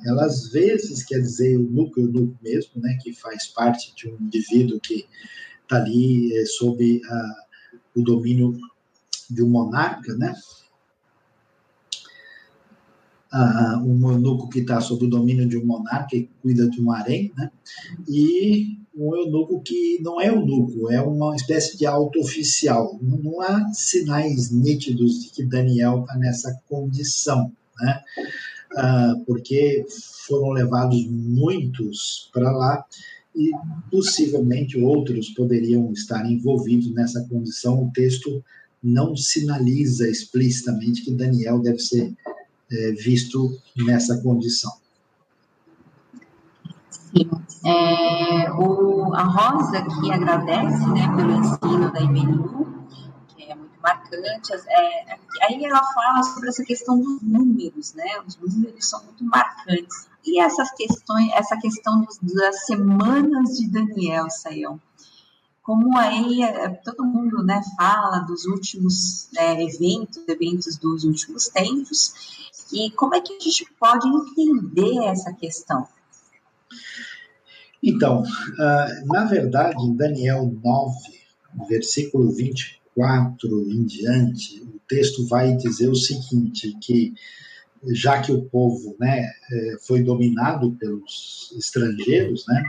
[0.07, 4.81] ela às vezes quer dizer eunuco, eunuco mesmo, né, que faz parte de um indivíduo
[4.81, 5.07] que
[5.63, 8.57] está ali é, sob uh, o domínio
[9.29, 10.35] de um monarca, né?
[13.33, 16.91] Uh, um eunuco que está sob o domínio de um monarca e cuida de um
[16.91, 17.51] harém, né?
[18.09, 22.99] e um eunuco que não é eunuco, é uma espécie de auto-oficial.
[23.01, 28.01] Não há sinais nítidos de que Daniel está nessa condição, né?
[28.73, 29.87] Uh, porque
[30.27, 32.85] foram levados muitos para lá
[33.35, 33.51] e
[33.91, 37.85] possivelmente outros poderiam estar envolvidos nessa condição.
[37.85, 38.45] O texto
[38.83, 42.15] não sinaliza explicitamente que Daniel deve ser
[42.71, 44.73] é, visto nessa condição.
[46.91, 47.31] Sim.
[47.65, 52.87] É, o, a Rosa aqui agradece né, pelo ensino da IBNU,
[53.29, 54.53] que é muito marcante.
[54.69, 58.21] É, aí ela fala sobre essa questão dos números, né?
[58.27, 60.07] Os números são muito marcantes.
[60.25, 64.79] E essas questões, essa questão das semanas de Daniel, Sayão,
[65.69, 72.48] como aí é, todo mundo né, fala dos últimos é, eventos, eventos dos últimos tempos,
[72.73, 75.87] e como é que a gente pode entender essa questão?
[77.83, 80.97] Então, uh, na verdade, em Daniel 9,
[81.69, 87.15] versículo 24 em diante, o texto vai dizer o seguinte, que
[87.93, 92.65] já que o povo né, é, foi dominado pelos estrangeiros, né,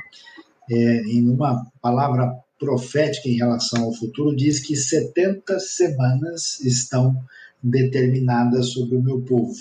[0.70, 7.18] é, em uma palavra profética em relação ao futuro, diz que 70 semanas estão
[7.64, 9.56] determinadas sobre o meu povo.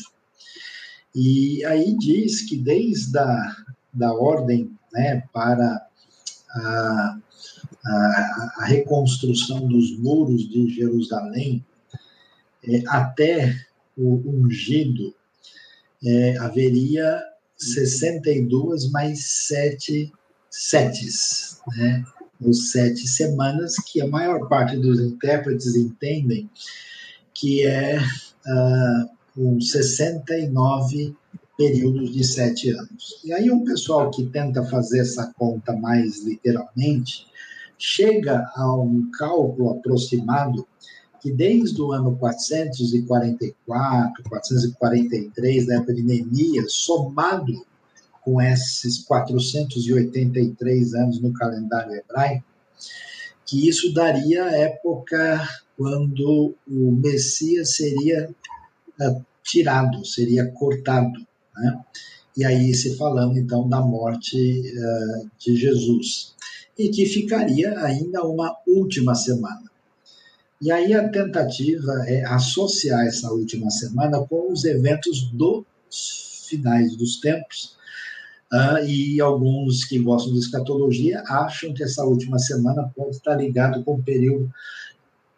[1.20, 3.56] E aí diz que desde a
[3.92, 5.84] da ordem né, para
[6.48, 7.18] a,
[7.84, 11.64] a, a, reconstrução dos muros de Jerusalém
[12.62, 13.52] é, até
[13.96, 15.12] o ungido,
[16.04, 17.20] é, haveria
[17.56, 20.12] 62 mais sete
[20.48, 22.04] setes, né?
[22.40, 26.48] Os sete semanas, que a maior parte dos intérpretes entendem
[27.34, 31.14] que é uh, com 69
[31.56, 33.20] períodos de sete anos.
[33.24, 37.28] E aí um pessoal que tenta fazer essa conta mais literalmente
[37.78, 40.66] chega a um cálculo aproximado
[41.20, 47.64] que desde o ano 444, 443, da época de Neemias, somado
[48.24, 52.44] com esses 483 anos no calendário hebraico,
[53.46, 58.28] que isso daria a época quando o Messias seria
[59.00, 61.26] uh, tirado, seria cortado.
[61.56, 61.80] Né?
[62.36, 66.34] E aí se falando então da morte uh, de Jesus,
[66.78, 69.68] e que ficaria ainda uma última semana.
[70.60, 75.64] E aí a tentativa é associar essa última semana com os eventos dos
[76.48, 77.78] finais dos tempos,
[78.50, 83.84] Uh, e alguns que gostam de escatologia acham que essa última semana pode estar ligado
[83.84, 84.50] com o período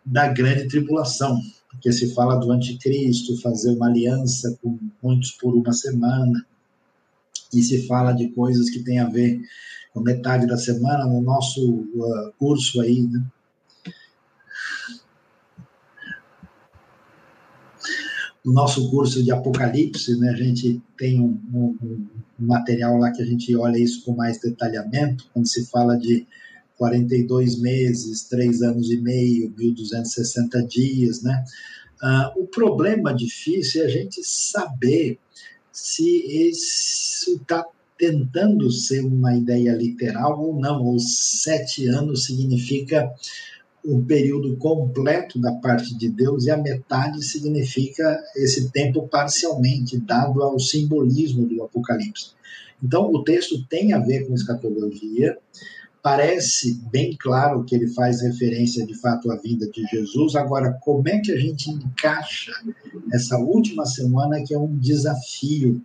[0.06, 1.40] da grande tribulação,
[1.70, 6.44] porque se fala do anticristo fazer uma aliança com muitos por uma semana,
[7.52, 9.40] e se fala de coisas que têm a ver
[9.92, 13.24] com metade da semana no nosso uh, curso aí, né?
[18.44, 22.06] No nosso curso de Apocalipse, né, a gente tem um, um, um,
[22.38, 26.26] material lá que a gente olha isso com mais detalhamento, quando se fala de
[26.80, 31.44] 42 meses, 3 anos e meio, 1.260 dias, né?
[32.02, 35.18] Uh, o problema difícil é a gente saber
[35.70, 37.66] se isso está
[37.98, 43.12] tentando ser uma ideia literal ou não, ou sete anos significa
[43.84, 50.42] o período completo da parte de Deus e a metade significa esse tempo parcialmente dado
[50.42, 52.30] ao simbolismo do Apocalipse.
[52.82, 55.36] Então, o texto tem a ver com escatologia,
[56.02, 60.34] parece bem claro que ele faz referência de fato à vinda de Jesus.
[60.34, 62.52] Agora, como é que a gente encaixa
[63.12, 65.82] essa última semana que é um desafio?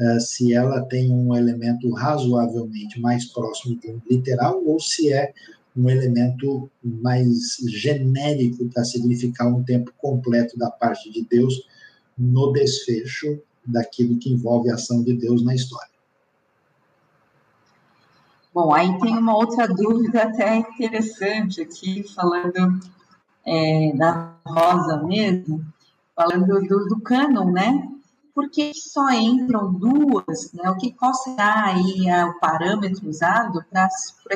[0.00, 5.32] Uh, se ela tem um elemento razoavelmente mais próximo de um literal ou se é
[5.76, 11.66] um elemento mais genérico para significar um tempo completo da parte de Deus
[12.16, 15.87] no desfecho daquilo que envolve a ação de Deus na história.
[18.60, 22.80] Bom, aí tem uma outra dúvida até interessante aqui, falando
[23.46, 25.64] é, da Rosa mesmo,
[26.12, 27.88] falando do, do cânon, né?
[28.34, 30.68] Por que só entram duas, né?
[30.70, 33.88] O que qual será aí a, o parâmetro usado para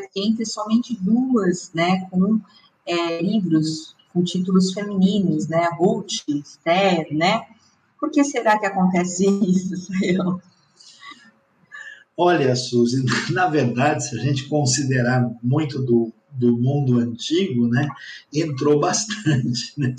[0.08, 2.08] que entre somente duas, né?
[2.08, 2.40] Com
[2.86, 5.68] é, livros com títulos femininos, né?
[5.76, 7.44] Ruth, Esther, né?
[7.98, 10.40] Por que será que acontece isso, Sayão?
[12.16, 17.88] Olha, Suzy, na verdade, se a gente considerar muito do, do mundo antigo, né,
[18.32, 19.94] entrou bastante, né?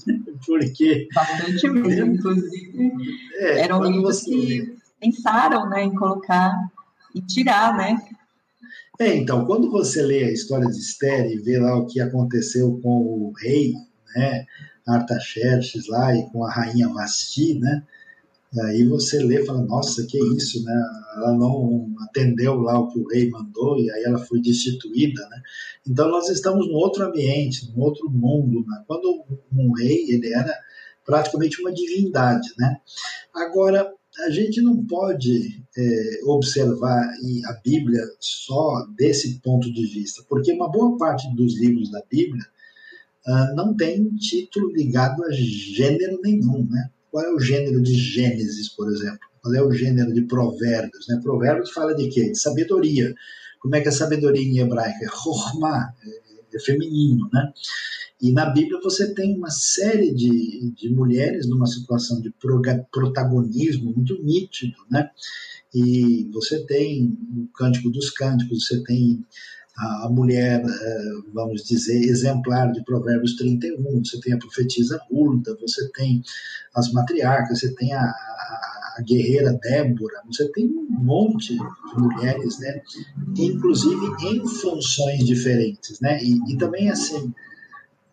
[0.46, 2.92] Porque bastante mesmo, inclusive.
[3.38, 4.30] É, eram livros você...
[4.30, 6.54] que pensaram, né, em colocar
[7.16, 8.00] e tirar, né?
[9.00, 12.80] É, então, quando você lê a história de Esther e vê lá o que aconteceu
[12.82, 13.74] com o rei,
[14.16, 14.46] né,
[14.88, 17.84] Artaxerxes lá e com a rainha Vasti, né,
[18.62, 20.84] Aí você lê e fala, nossa, que isso, né?
[21.16, 25.42] Ela não atendeu lá o que o rei mandou e aí ela foi destituída, né?
[25.88, 28.84] Então nós estamos num outro ambiente, num outro mundo, né?
[28.88, 30.54] Quando um rei, ele era
[31.04, 32.78] praticamente uma divindade, né?
[33.34, 33.92] Agora,
[34.26, 37.12] a gente não pode é, observar
[37.46, 42.44] a Bíblia só desse ponto de vista, porque uma boa parte dos livros da Bíblia
[43.28, 46.92] uh, não tem título ligado a gênero nenhum, né?
[47.14, 49.20] Qual é o gênero de Gênesis, por exemplo?
[49.40, 51.08] Qual é o gênero de Provérbios?
[51.08, 51.20] Né?
[51.22, 52.32] Provérbios fala de quê?
[52.32, 53.14] De sabedoria.
[53.60, 54.98] Como é que é sabedoria em hebraico?
[55.04, 57.54] É chorma, é, é feminino, né?
[58.20, 62.34] E na Bíblia você tem uma série de, de mulheres numa situação de
[62.92, 65.12] protagonismo muito nítido, né?
[65.72, 69.24] E você tem o Cântico dos Cânticos, você tem
[69.76, 75.90] a, mulher, eh, vamos dizer, exemplar de Provérbios 31, você tem a profetisa Hulda, você
[75.92, 76.22] tem
[76.76, 82.60] as matriarcas, você tem a, a, a guerreira Débora, você tem um monte de mulheres,
[82.60, 82.82] né,
[83.36, 87.34] inclusive em funções diferentes, né, e, e também assim,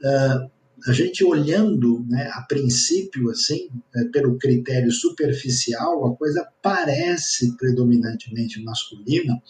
[0.03, 0.51] uh,
[0.87, 8.63] a gente olhando, né, a princípio, assim, é, pelo critério superficial, a coisa parece predominantemente
[8.63, 9.43] masculina,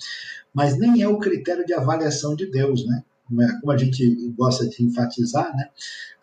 [0.53, 3.05] mas nem é o critério de avaliação de Deus, né?
[3.27, 5.69] Como, é, como a gente gosta de enfatizar, né?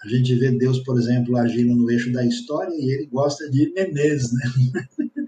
[0.04, 3.72] A gente vê Deus, por exemplo, agindo no eixo da história e ele gosta de
[3.74, 4.52] nenês, né?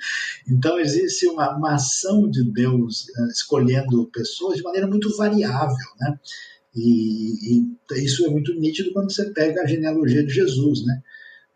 [0.48, 6.20] então existe uma, uma ação de Deus uh, escolhendo pessoas de maneira muito variável, né?
[6.80, 11.02] E, e, isso é muito nítido quando você pega a genealogia de Jesus, né?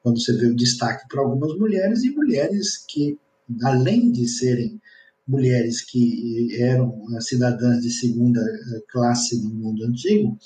[0.02, 3.18] Quando você vê o destaque para algumas mulheres e mulheres que,
[3.64, 4.82] além de serem
[5.26, 10.38] mulheres que eram cidadãs de segunda eh, classe no mundo antigo,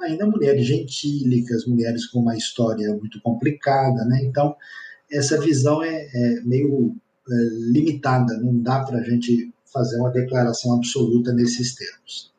[0.00, 4.24] ainda mulheres gentílicas, mulheres com uma história muito complicada, né?
[4.24, 4.56] Então,
[5.10, 6.96] essa visão é, é meio
[7.30, 7.34] é,
[7.70, 12.33] limitada, não dá para a gente fazer uma declaração absoluta nesses termos.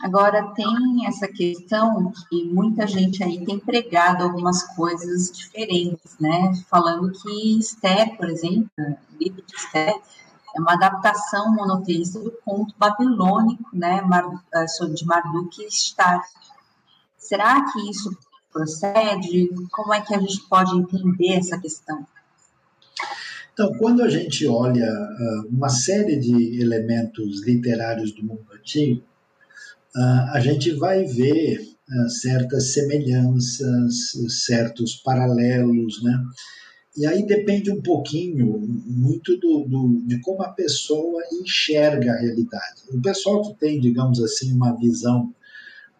[0.00, 6.52] Agora, tem essa questão que muita gente aí tem pregado algumas coisas diferentes, né?
[6.68, 9.94] Falando que Esther, por exemplo, o livro de Esther,
[10.54, 14.00] é uma adaptação monoteísta do conto babilônico, né,
[14.94, 16.22] de Marduk e Estar.
[17.18, 18.16] Será que isso
[18.52, 19.50] procede?
[19.72, 22.06] Como é que a gente pode entender essa questão?
[23.52, 29.02] Então, quando a gente olha uh, uma série de elementos literários do mundo antigo,
[29.96, 36.24] a gente vai ver uh, certas semelhanças, certos paralelos, né?
[36.96, 42.82] E aí depende um pouquinho, muito do, do, de como a pessoa enxerga a realidade.
[42.92, 45.34] O pessoal que tem, digamos assim, uma visão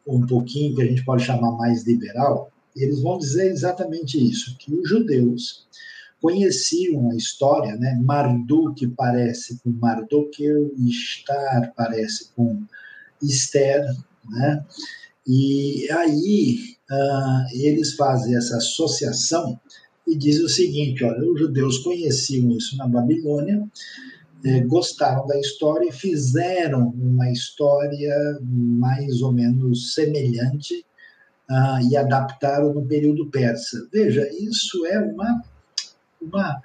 [0.07, 4.73] um pouquinho que a gente pode chamar mais liberal, eles vão dizer exatamente isso, que
[4.73, 5.67] os judeus
[6.21, 8.01] conheciam a história, né?
[8.03, 12.63] Marduk parece com Mardoqueu, Estar parece com
[13.27, 13.85] Esther,
[14.31, 14.65] né?
[15.27, 16.59] E aí
[16.91, 19.59] uh, eles fazem essa associação
[20.07, 23.67] e diz o seguinte: olha, os judeus conheciam isso na Babilônia,
[24.45, 30.85] eh, gostaram da história e fizeram uma história mais ou menos semelhante
[31.51, 33.89] uh, e adaptaram no período persa.
[33.91, 35.43] Veja, isso é uma.
[36.21, 36.63] uma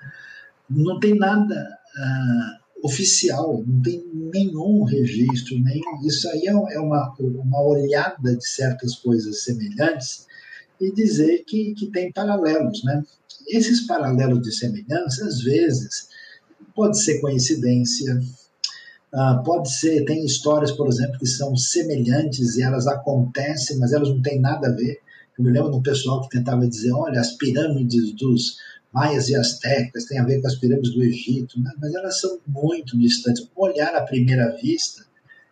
[0.69, 7.13] não tem nada uh, oficial, não tem nenhum registro, nem, isso aí é, é uma,
[7.19, 10.27] uma olhada de certas coisas semelhantes
[10.79, 13.03] e dizer que, que tem paralelos, né?
[13.47, 16.07] Esses paralelos de semelhança, às vezes,
[16.75, 18.19] pode ser coincidência,
[19.13, 24.09] uh, pode ser, tem histórias, por exemplo, que são semelhantes e elas acontecem, mas elas
[24.09, 24.99] não têm nada a ver.
[25.37, 28.57] Eu me lembro de um pessoal que tentava dizer, olha, as pirâmides dos
[28.93, 31.71] maias e astecas têm a ver com as pirâmides do Egito, né?
[31.79, 33.43] mas elas são muito distantes.
[33.43, 35.05] Um olhar à primeira vista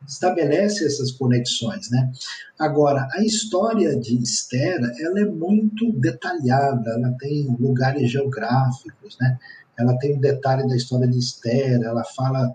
[0.08, 2.12] estabelece essas conexões, né?
[2.60, 9.38] Agora, a história de Esther, ela é muito detalhada, ela tem lugares geográficos, né?
[9.78, 12.54] Ela tem um detalhe da história de Esther, ela fala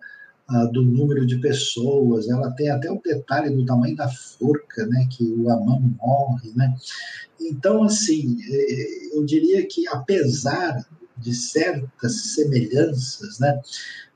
[0.52, 5.08] ah, do número de pessoas, ela tem até o detalhe do tamanho da forca, né?
[5.10, 6.74] Que o Amã morre, né?
[7.40, 10.86] Então, assim, eh, eu diria que apesar
[11.18, 13.60] de certas semelhanças, né?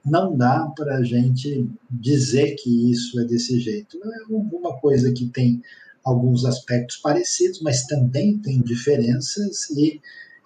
[0.07, 3.99] não dá para a gente dizer que isso é desse jeito.
[4.05, 5.61] É alguma coisa que tem
[6.05, 10.01] alguns aspectos parecidos, mas também tem diferenças e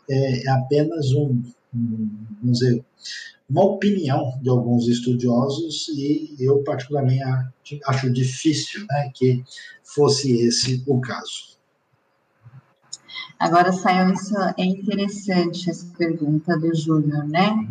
[0.09, 1.43] é apenas um, um
[1.73, 2.85] vamos dizer,
[3.49, 9.43] uma opinião de alguns estudiosos e eu particularmente acho difícil né, que
[9.83, 11.51] fosse esse o caso.
[13.41, 17.67] Agora, saiu isso é interessante essa pergunta do Júnior, né?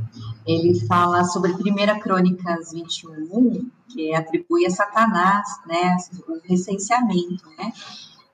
[0.45, 5.95] Ele fala sobre 1 Crônicas 21, que atribui a Satanás, né,
[6.27, 7.71] o recenseamento, né?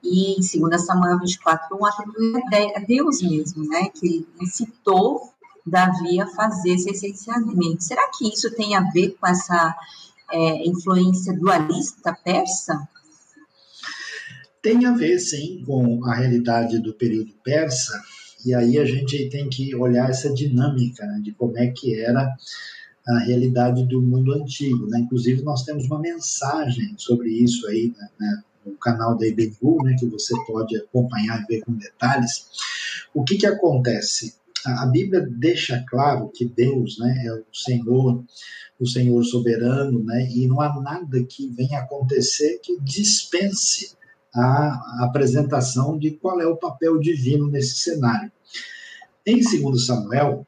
[0.02, 2.42] E em 2 Samuel 24, 1 atribui
[2.74, 3.90] a Deus mesmo, né?
[3.90, 5.30] Que incitou
[5.66, 7.82] Davi a fazer esse recenseamento.
[7.82, 9.74] Será que isso tem a ver com essa
[10.32, 12.88] é, influência dualista persa?
[14.62, 18.00] Tem a ver, sim, com a realidade do período persa,
[18.44, 22.34] e aí a gente tem que olhar essa dinâmica né, de como é que era
[23.08, 24.86] a realidade do mundo antigo.
[24.88, 25.00] Né?
[25.00, 30.06] Inclusive, nós temos uma mensagem sobre isso aí né no canal da IBGU, né, que
[30.06, 32.48] você pode acompanhar e ver com detalhes.
[33.14, 34.34] O que, que acontece?
[34.64, 38.24] A Bíblia deixa claro que Deus né, é o Senhor,
[38.80, 43.96] o Senhor soberano, né, e não há nada que venha acontecer que dispense
[44.34, 48.30] a apresentação de qual é o papel divino nesse cenário.
[49.24, 50.46] Em 2 Samuel,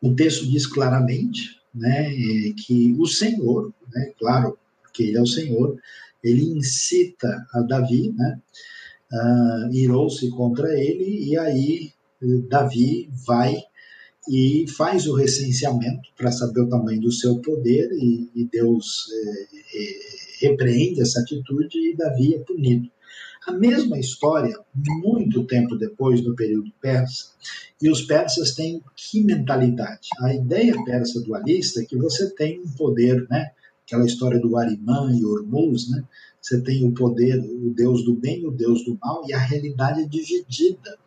[0.00, 2.10] o texto diz claramente né,
[2.56, 4.58] que o Senhor, né, claro
[4.92, 5.76] que ele é o Senhor,
[6.22, 8.40] ele incita a Davi, né,
[9.12, 11.93] uh, irou-se contra ele, e aí
[12.48, 13.56] Davi vai
[14.28, 19.42] e faz o recenseamento para saber o tamanho do seu poder, e, e Deus é,
[20.42, 22.88] é, repreende essa atitude e Davi é punido.
[23.46, 27.26] A mesma história, muito tempo depois, no período persa,
[27.80, 30.08] e os persas têm que mentalidade?
[30.20, 33.50] A ideia persa dualista é que você tem um poder, né?
[33.86, 36.02] aquela história do Arimã e Hormuz, né?
[36.40, 39.38] você tem o poder, o deus do bem e o deus do mal, e a
[39.38, 40.98] realidade é dividida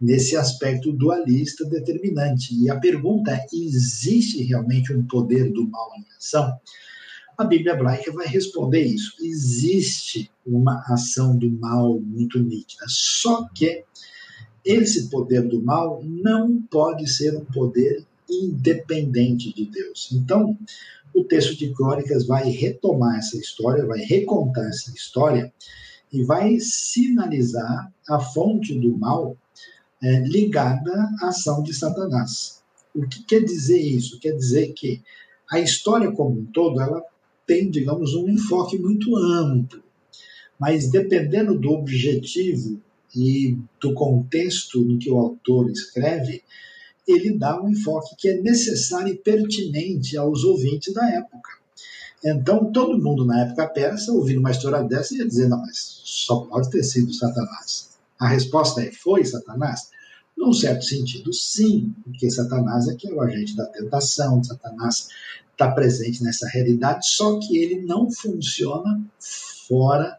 [0.00, 2.54] nesse aspecto dualista determinante.
[2.54, 6.58] E a pergunta é: existe realmente um poder do mal em ação?
[7.36, 9.12] A Bíblia hebraica vai responder isso.
[9.20, 13.84] Existe uma ação do mal muito nítida, só que
[14.64, 20.10] esse poder do mal não pode ser um poder independente de Deus.
[20.12, 20.58] Então,
[21.14, 25.52] o texto de Crônicas vai retomar essa história, vai recontar essa história
[26.12, 29.36] e vai sinalizar a fonte do mal
[30.02, 32.62] é, ligada à ação de Satanás.
[32.94, 34.18] O que quer dizer isso?
[34.20, 35.02] Quer dizer que
[35.50, 37.02] a história como um todo ela
[37.46, 39.82] tem, digamos, um enfoque muito amplo,
[40.58, 42.80] mas dependendo do objetivo
[43.14, 46.42] e do contexto no que o autor escreve,
[47.06, 51.50] ele dá um enfoque que é necessário e pertinente aos ouvintes da época.
[52.24, 56.40] Então, todo mundo na época persa, ouvindo uma história dessa, ia dizer: não, mas só
[56.40, 57.85] pode ter sido Satanás.
[58.18, 59.90] A resposta é: foi Satanás?
[60.36, 65.08] Num certo sentido, sim, porque Satanás é que é o agente da tentação, Satanás
[65.50, 69.00] está presente nessa realidade, só que ele não funciona
[69.66, 70.18] fora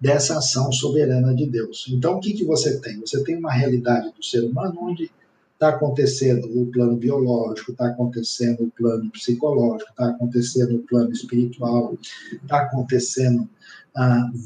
[0.00, 1.86] dessa ação soberana de Deus.
[1.90, 2.98] Então, o que, que você tem?
[3.00, 5.10] Você tem uma realidade do ser humano onde
[5.52, 11.96] está acontecendo o plano biológico, está acontecendo o plano psicológico, está acontecendo o plano espiritual,
[12.42, 13.48] está acontecendo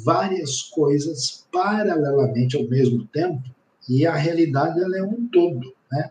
[0.04, 3.42] várias coisas paralelamente ao mesmo tempo,
[3.88, 5.74] e a realidade ela é um todo.
[5.90, 6.10] Né?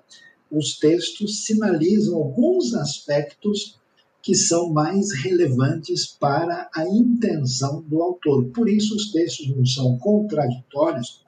[0.51, 3.77] Os textos sinalizam alguns aspectos
[4.22, 8.45] que são mais relevantes para a intenção do autor.
[8.45, 11.23] Por isso, os textos não são contraditórios,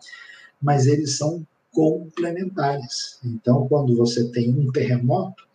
[0.61, 3.19] mas eles são complementares.
[3.23, 5.47] Então, quando você tem um terremoto,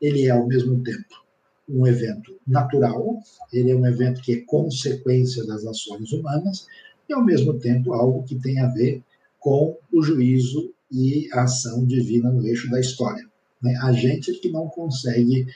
[0.00, 1.20] ele é ao mesmo tempo
[1.72, 3.20] um evento natural,
[3.52, 6.66] ele é um evento que é consequência das ações humanas
[7.08, 9.02] e ao mesmo tempo algo que tem a ver
[9.38, 13.24] com o juízo e a ação divina no eixo da história.
[13.62, 13.74] Né?
[13.82, 15.46] A gente que não consegue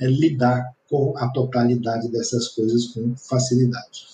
[0.00, 4.12] é, lidar com a totalidade dessas coisas com facilidade.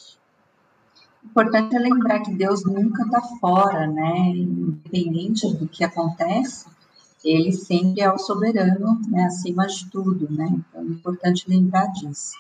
[1.25, 4.31] Importante é lembrar que Deus nunca está fora, né?
[4.35, 6.67] Independente do que acontece,
[7.25, 9.25] ele sempre é o soberano, né?
[9.25, 10.47] Acima de tudo, né?
[10.51, 12.33] Então é importante lembrar disso.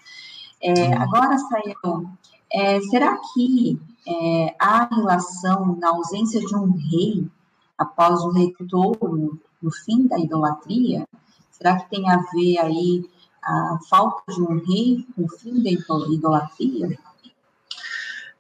[0.61, 2.11] É, agora, Sayão,
[2.53, 7.29] é, será que é, há relação na ausência de um rei
[7.77, 11.07] após o retorno no fim da idolatria?
[11.51, 13.11] Será que tem a ver aí
[13.43, 16.99] a falta de um rei com o fim da idolatria?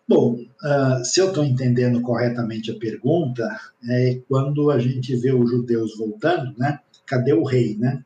[0.09, 3.47] Bom, uh, se eu estou entendendo corretamente a pergunta,
[3.89, 6.80] é quando a gente vê os judeus voltando, né?
[7.06, 8.02] Cadê o rei, né?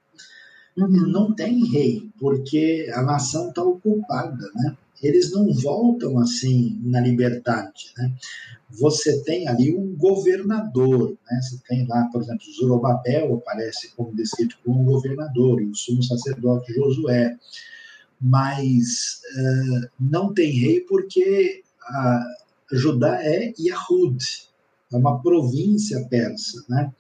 [0.77, 1.09] Uhum.
[1.09, 4.77] Não tem rei, porque a nação está ocupada, né?
[5.01, 8.13] Eles não voltam assim na liberdade, né?
[8.79, 11.41] você tem ali um governador, né?
[11.43, 16.03] Você tem lá, por exemplo, Zorobabel aparece como descrito como um governador, e o sumo
[16.03, 17.37] sacerdote Josué,
[18.21, 21.62] mas uh, não tem rei porque
[22.73, 24.19] Judá é Yahud,
[24.93, 26.93] é uma província persa, né?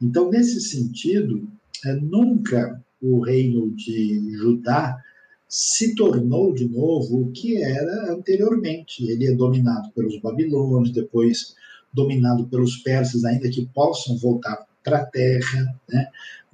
[0.00, 1.48] Então, nesse sentido,
[1.84, 5.02] é, nunca o reino de Judá
[5.48, 9.10] se tornou de novo o que era anteriormente.
[9.10, 11.54] Ele é dominado pelos babilônios, depois
[11.92, 16.08] dominado pelos persas, ainda que possam voltar para a terra, né?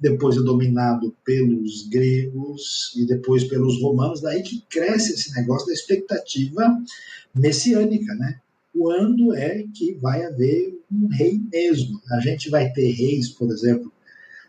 [0.05, 5.73] Depois é dominado pelos gregos e depois pelos romanos, daí que cresce esse negócio da
[5.73, 6.61] expectativa
[7.33, 8.39] messiânica, né?
[8.71, 11.99] Quando é que vai haver um rei mesmo?
[12.11, 13.91] A gente vai ter reis, por exemplo,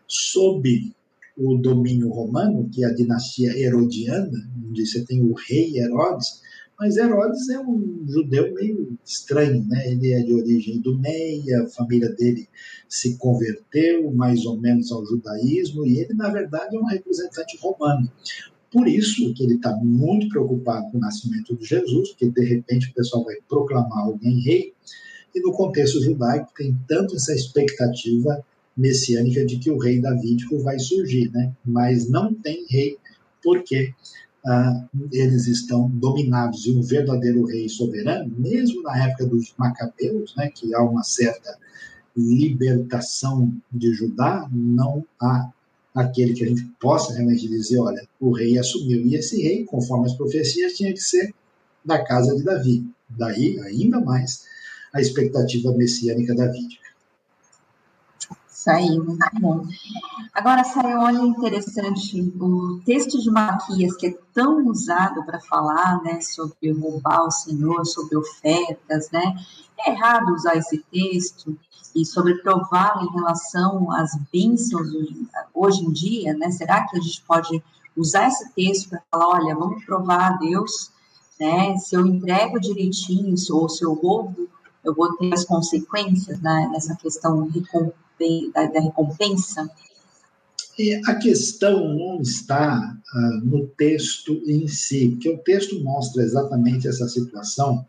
[0.07, 0.93] sob
[1.35, 6.39] o domínio romano, que é a dinastia herodiana, onde você tem o rei Herodes,
[6.79, 9.91] mas Herodes é um judeu meio estranho, né?
[9.91, 12.47] Ele é de origem do Meia, a família dele
[12.87, 18.11] se converteu mais ou menos ao judaísmo e ele, na verdade, é um representante romano.
[18.71, 22.89] Por isso que ele está muito preocupado com o nascimento de Jesus, porque de repente
[22.89, 24.73] o pessoal vai proclamar alguém rei,
[25.33, 28.43] e no contexto judaico tem tanto essa expectativa
[28.75, 31.53] messiânica de que o rei davídico vai surgir, né?
[31.65, 32.97] Mas não tem rei
[33.43, 33.93] porque
[34.45, 40.49] ah, eles estão dominados e um verdadeiro rei soberano, mesmo na época dos macabeus, né?
[40.49, 41.57] Que há uma certa
[42.15, 45.51] libertação de Judá, não há
[45.93, 49.05] aquele que a gente possa realmente dizer, olha, o rei assumiu.
[49.05, 51.33] E esse rei, conforme as profecias, tinha que ser
[51.83, 52.85] da casa de Davi.
[53.09, 54.43] Daí, ainda mais,
[54.93, 56.86] a expectativa messiânica davídica.
[58.67, 59.63] Isso aí, muito bom.
[60.33, 66.19] Agora, Saia, olha interessante, o texto de Malaquias, que é tão usado para falar né,
[66.19, 69.35] sobre roubar o Senhor, sobre ofertas, né?
[69.79, 71.57] É errado usar esse texto
[71.95, 74.89] e sobre provar em relação às bênçãos
[75.53, 76.51] hoje em dia, né?
[76.51, 77.63] Será que a gente pode
[77.95, 80.91] usar esse texto para falar, olha, vamos provar a Deus,
[81.39, 81.77] né?
[81.77, 84.49] Se eu entrego direitinho ou se eu roubo,
[84.83, 87.47] eu vou ter as consequências né, nessa questão
[88.53, 89.69] da, da recompensa?
[91.07, 97.07] a questão não está uh, no texto em si, porque o texto mostra exatamente essa
[97.07, 97.83] situação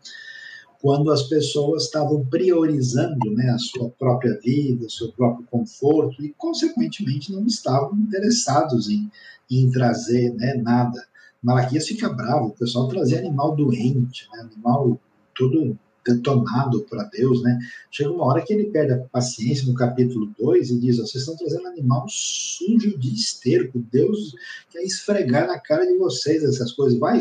[0.81, 6.33] quando as pessoas estavam priorizando né, a sua própria vida, o seu próprio conforto e,
[6.37, 9.11] consequentemente, não estavam interessados em,
[9.51, 11.05] em trazer né, nada.
[11.43, 14.99] Malaquias fica bravo, o pessoal trazia animal doente, né, animal
[15.35, 17.57] todo detonado para Deus, né?
[17.91, 21.35] Chega uma hora que ele perde a paciência no capítulo 2 e diz: Vocês estão
[21.35, 23.83] trazendo animal sujo de esterco.
[23.91, 24.35] Deus
[24.71, 26.97] quer esfregar na cara de vocês essas coisas.
[26.99, 27.19] Vai,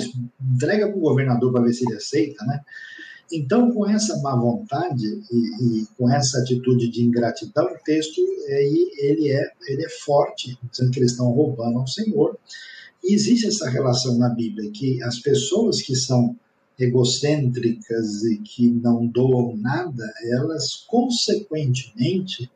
[0.54, 2.60] entrega para o governador para ver se ele aceita, né?
[3.30, 8.90] Então, com essa má vontade e, e, com essa atitude de ingratidão, o texto aí,
[8.96, 12.38] ele, é, ele é forte, dizendo que eles estão roubando ao Senhor.
[13.04, 16.34] E existe essa relação na Bíblia, que as pessoas que são
[16.78, 22.50] egocêntricas e que não doam nada, elas, consequentemente,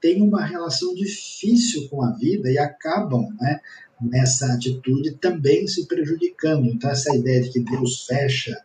[0.00, 3.60] têm uma relação difícil com a vida e acabam né,
[4.00, 6.66] nessa atitude também se prejudicando.
[6.66, 8.56] Então, essa ideia de que Deus fecha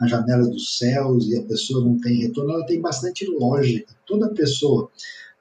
[0.00, 3.94] a janela dos céus e a pessoa não tem retorno, ela tem bastante lógica.
[4.06, 4.90] Toda pessoa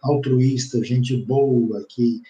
[0.02, 2.22] altruísta, gente boa, que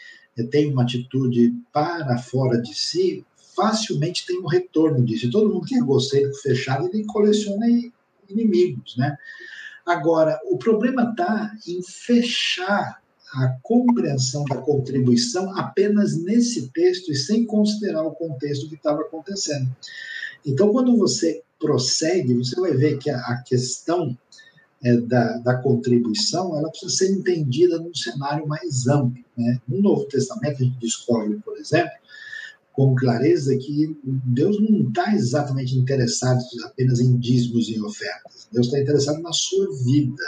[0.49, 3.25] tem uma atitude para fora de si,
[3.61, 5.27] facilmente tem um retorno disso.
[5.27, 7.67] E todo mundo que é egocêntrico, fechado, ele coleciona
[8.27, 9.15] inimigos, né?
[9.85, 12.99] Agora, o problema está em fechar
[13.33, 19.69] a compreensão da contribuição apenas nesse texto e sem considerar o contexto que estava acontecendo.
[20.45, 24.17] Então, quando você prossegue, você vai ver que a, a questão
[24.83, 29.23] é, da, da, contribuição ela precisa ser entendida num cenário mais amplo.
[29.37, 29.61] Né?
[29.67, 31.91] No Novo Testamento, a gente descobre, por exemplo,
[32.73, 38.47] com clareza que Deus não está exatamente interessado apenas em dízimos e ofertas.
[38.51, 40.23] Deus está interessado na sua vida.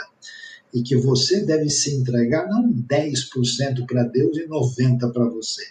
[0.72, 5.62] E que você deve se entregar não 10% para Deus e 90% para você.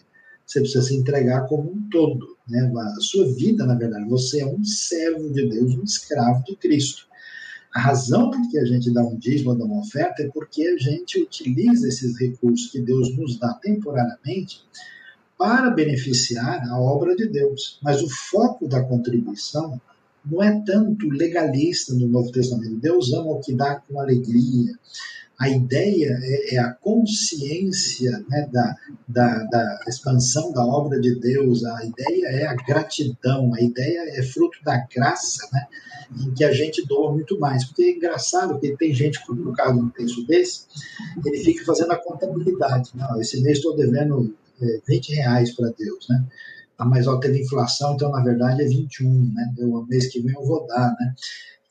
[0.45, 2.37] Você precisa se entregar como um todo.
[2.47, 2.71] Né?
[2.75, 7.05] A sua vida, na verdade, você é um servo de Deus, um escravo de Cristo.
[7.75, 10.77] A razão por que a gente dá um dízimo dá uma oferta é porque a
[10.77, 14.61] gente utiliza esses recursos que Deus nos dá temporariamente
[15.43, 17.77] para beneficiar a obra de Deus.
[17.83, 19.77] Mas o foco da contribuição
[20.25, 22.79] não é tanto legalista no Novo Testamento.
[22.79, 24.71] Deus ama o que dá com alegria.
[25.37, 31.65] A ideia é, é a consciência né, da, da, da, expansão da obra de Deus,
[31.65, 35.67] a ideia é a gratidão, a ideia é fruto da graça, né,
[36.25, 37.65] em que a gente doa muito mais.
[37.65, 40.67] Porque é engraçado, porque tem gente, no caso de um texto desse,
[41.25, 42.91] ele fica fazendo a contabilidade.
[42.95, 46.25] Não, esse mês estou devendo é, 20 reais para Deus, né?
[46.77, 49.53] A mais alta teve inflação, então na verdade é 21, né?
[49.59, 51.15] O mês que vem eu vou dar, né?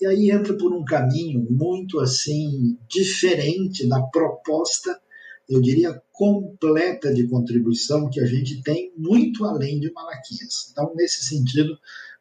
[0.01, 4.99] E aí entra por um caminho muito assim diferente da proposta,
[5.49, 10.71] eu diria completa de contribuição que a gente tem muito além de Malaquias.
[10.71, 11.77] Então, nesse sentido,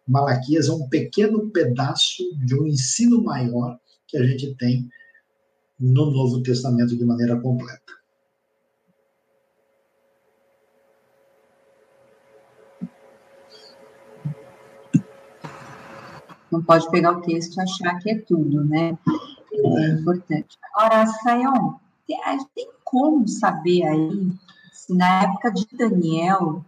[0.08, 4.90] Malaquias é um pequeno pedaço de um ensino maior que a gente tem
[5.80, 7.94] no Novo Testamento de maneira completa.
[16.52, 18.98] Não pode pegar o texto e achar que é tudo, né?
[19.54, 20.58] É importante.
[20.74, 21.74] Agora, Sayon,
[22.54, 24.32] tem como saber aí
[24.74, 26.64] se na época de Daniel,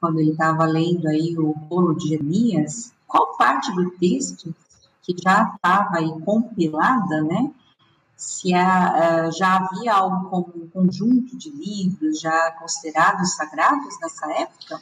[0.00, 4.54] quando ele estava lendo aí o bolo de Jeremias, qual parte do texto
[5.02, 7.50] que já estava aí compilada, né?
[8.16, 14.80] Se a, já havia algo como um conjunto de livros já considerados sagrados nessa época?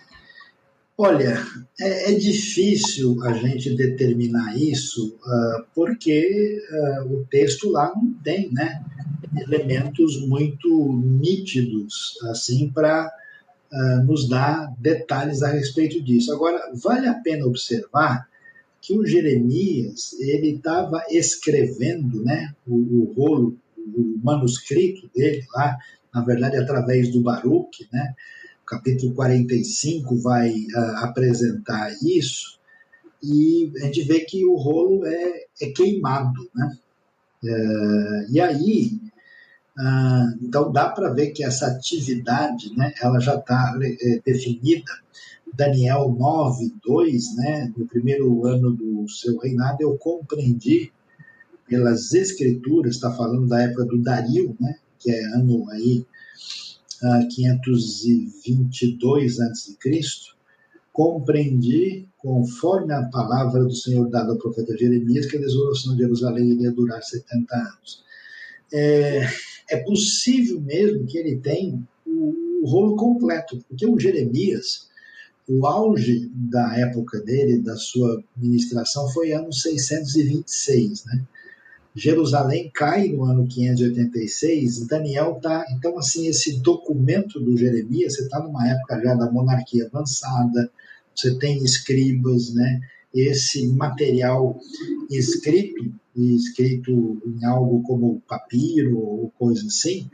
[0.99, 1.45] Olha,
[1.79, 8.51] é, é, difícil a gente determinar isso, uh, porque uh, o texto lá não tem
[8.51, 8.83] né,
[9.37, 13.13] elementos muito nítidos assim para
[13.71, 16.33] uh, nos dar detalhes a respeito disso.
[16.33, 18.27] Agora, vale a pena observar
[18.81, 25.77] que o Jeremias ele estava escrevendo né, o, o rolo, o manuscrito dele lá,
[26.15, 28.15] na verdade através do Baruch, né,
[28.67, 32.59] capítulo 45 vai uh, apresentar isso,
[33.23, 36.77] e a gente vê que o rolo é, é queimado, né?
[37.45, 39.01] É, e aí,
[39.79, 44.91] uh, então dá para ver que essa atividade, né, ela já está é, definida.
[45.55, 50.93] Daniel 9, 2, né, no primeiro ano do seu reinado, eu compreendi
[51.69, 56.05] pelas escrituras, está falando da época do Dario, né, que é ano aí
[57.35, 59.77] 522 a.C.,
[60.93, 66.53] compreendi, conforme a palavra do Senhor dada ao profeta Jeremias, que a desolação de Jerusalém
[66.53, 68.03] iria durar 70 anos.
[68.73, 69.29] É,
[69.71, 74.89] é possível mesmo que ele tenha o, o rolo completo, porque o Jeremias,
[75.47, 81.27] o auge da época dele, da sua ministração, foi ano 626, né?
[81.97, 85.65] Jerusalém cai no ano 586, Daniel está.
[85.71, 90.71] Então, assim, esse documento do Jeremias, você está numa época já da monarquia avançada,
[91.15, 92.81] você tem escribas, né?
[93.15, 94.61] esse material
[95.11, 100.11] escrito, escrito em algo como papiro ou coisa assim,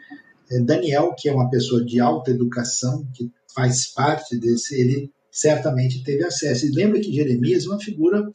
[0.50, 6.04] é, Daniel, que é uma pessoa de alta educação, que faz parte desse, ele certamente
[6.04, 6.66] teve acesso.
[6.66, 8.30] E lembra que Jeremias é uma figura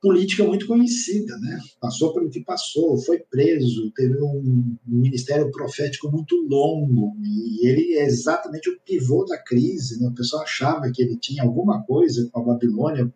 [0.00, 1.60] política muito conhecida, né?
[1.78, 8.06] Passou pelo que passou, foi preso, teve um ministério profético muito longo e ele é
[8.06, 10.00] exatamente o pivô da crise.
[10.00, 10.08] Né?
[10.08, 13.12] O pessoal achava que ele tinha alguma coisa com a Babilônia,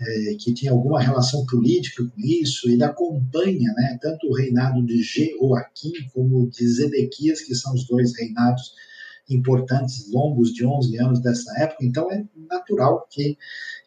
[0.00, 2.68] é, que tinha alguma relação política com isso.
[2.68, 3.98] Ele acompanha, né?
[4.00, 8.72] Tanto o reinado de Jeoaquim como de Zedequias, que são os dois reinados
[9.30, 11.84] importantes, longos de 11 anos dessa época.
[11.84, 13.36] Então é natural que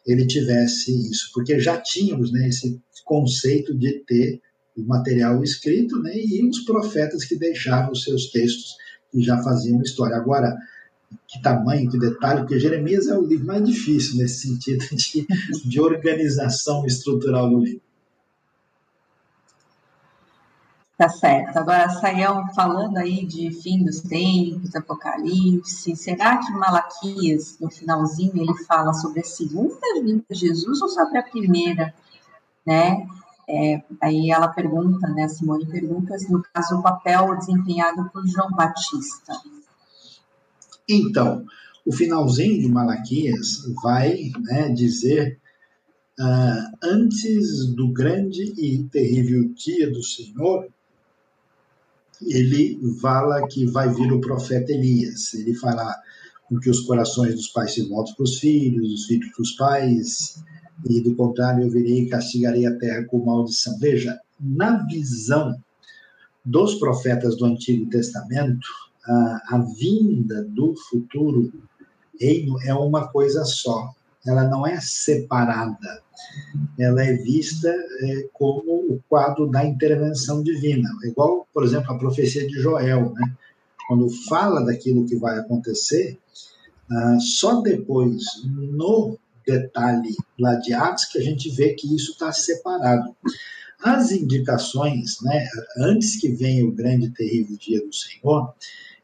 [0.06, 4.40] ele tivesse isso, porque já tínhamos né, esse conceito de ter
[4.76, 8.74] o material escrito né, e os profetas que deixavam os seus textos
[9.14, 10.16] e já faziam história.
[10.16, 10.56] Agora,
[11.28, 15.26] que tamanho, que detalhe, porque Jeremias é o livro mais difícil nesse sentido de,
[15.64, 17.82] de organização estrutural do livro.
[21.02, 21.56] Tá certo.
[21.56, 28.54] Agora, Saião, falando aí de fim dos tempos, Apocalipse, será que Malaquias, no finalzinho, ele
[28.66, 31.92] fala sobre a segunda vinda de Jesus ou sobre a primeira?
[32.64, 33.04] Né?
[33.48, 39.32] É, aí ela pergunta, né, Simone pergunta, no caso, o papel desempenhado por João Batista.
[40.88, 41.44] Então,
[41.84, 45.40] o finalzinho de Malaquias vai né, dizer
[46.20, 50.68] uh, antes do grande e terrível dia do Senhor,
[52.26, 55.34] ele fala que vai vir o profeta Elias.
[55.34, 56.00] Ele fará
[56.48, 59.52] com que os corações dos pais se voltem para os filhos, os filhos para os
[59.52, 60.42] pais,
[60.88, 63.78] e do contrário eu virei e castigarei a terra com maldição.
[63.78, 65.56] Veja, na visão
[66.44, 68.66] dos profetas do Antigo Testamento,
[69.04, 71.52] a, a vinda do futuro
[72.18, 73.92] reino é uma coisa só
[74.26, 76.02] ela não é separada,
[76.78, 82.46] ela é vista é, como o quadro da intervenção divina, igual, por exemplo, a profecia
[82.46, 83.36] de Joel, né?
[83.88, 86.18] quando fala daquilo que vai acontecer,
[86.90, 92.32] ah, só depois, no detalhe lá de Atos, que a gente vê que isso está
[92.32, 93.14] separado.
[93.82, 98.54] As indicações, né, antes que venha o grande e terrível dia do Senhor,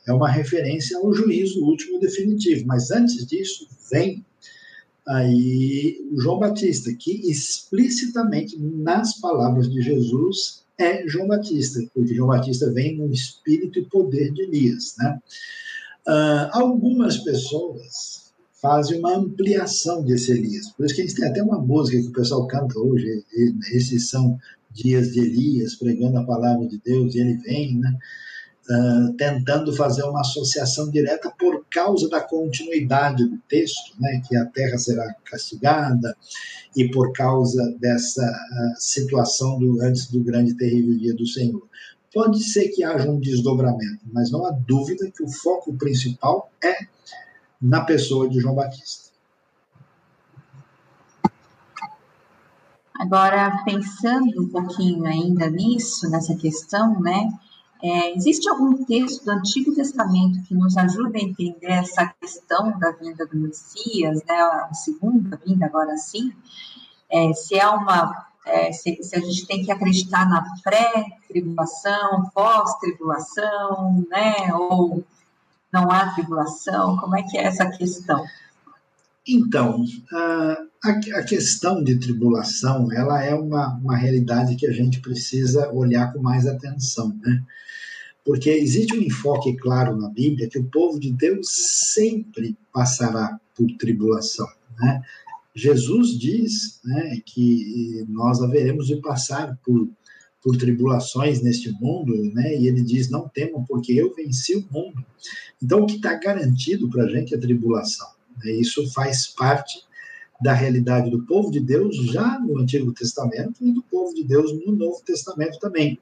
[0.06, 4.24] é uma referência ao juízo último definitivo, mas antes disso vem
[5.08, 12.70] aí João Batista, que explicitamente nas palavras de Jesus é João Batista, porque João Batista
[12.72, 14.94] vem no espírito e poder de Elias.
[14.98, 15.18] Né?
[16.06, 21.42] Uh, algumas pessoas fazem uma ampliação desse Elias, por isso que a gente tem até
[21.42, 23.24] uma música que o pessoal canta hoje,
[23.72, 24.38] esses são
[24.70, 27.96] dias de Elias, pregando a palavra de Deus, e ele vem, né?
[29.16, 34.76] Tentando fazer uma associação direta por causa da continuidade do texto, né, que a terra
[34.76, 36.16] será castigada,
[36.76, 41.66] e por causa dessa uh, situação do, antes do grande e terrível dia do Senhor.
[42.12, 46.86] Pode ser que haja um desdobramento, mas não há dúvida que o foco principal é
[47.60, 49.08] na pessoa de João Batista.
[52.98, 57.28] Agora, pensando um pouquinho ainda nisso, nessa questão, né?
[57.82, 62.90] É, existe algum texto do Antigo Testamento que nos ajuda a entender essa questão da
[62.90, 66.32] vinda do Messias, né, a segunda vinda, agora sim?
[67.08, 68.26] É, se é uma.
[68.44, 75.04] É, se, se, a gente tem que acreditar na pré-tribulação, pós-tribulação, né, ou
[75.72, 78.24] não há tribulação, como é que é essa questão?
[79.28, 79.84] Então,
[80.82, 86.22] a, questão de tribulação, ela é uma, uma realidade que a gente precisa olhar com
[86.22, 87.44] mais atenção, né?
[88.24, 91.48] Porque existe um enfoque claro na Bíblia que o povo de Deus
[91.92, 94.48] sempre passará por tribulação,
[94.80, 95.02] né?
[95.54, 99.90] Jesus diz né, que nós haveremos de passar por,
[100.42, 102.56] por tribulações neste mundo, né?
[102.56, 105.04] E ele diz: Não temam, porque eu venci o mundo.
[105.62, 108.17] Então, o que está garantido para a gente é tribulação.
[108.42, 108.52] Né?
[108.52, 109.86] Isso faz parte
[110.40, 114.52] da realidade do povo de Deus já no Antigo Testamento e do povo de Deus
[114.64, 115.98] no Novo Testamento também.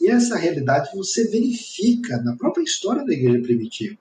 [0.00, 3.96] E essa realidade você verifica na própria história da igreja primitiva.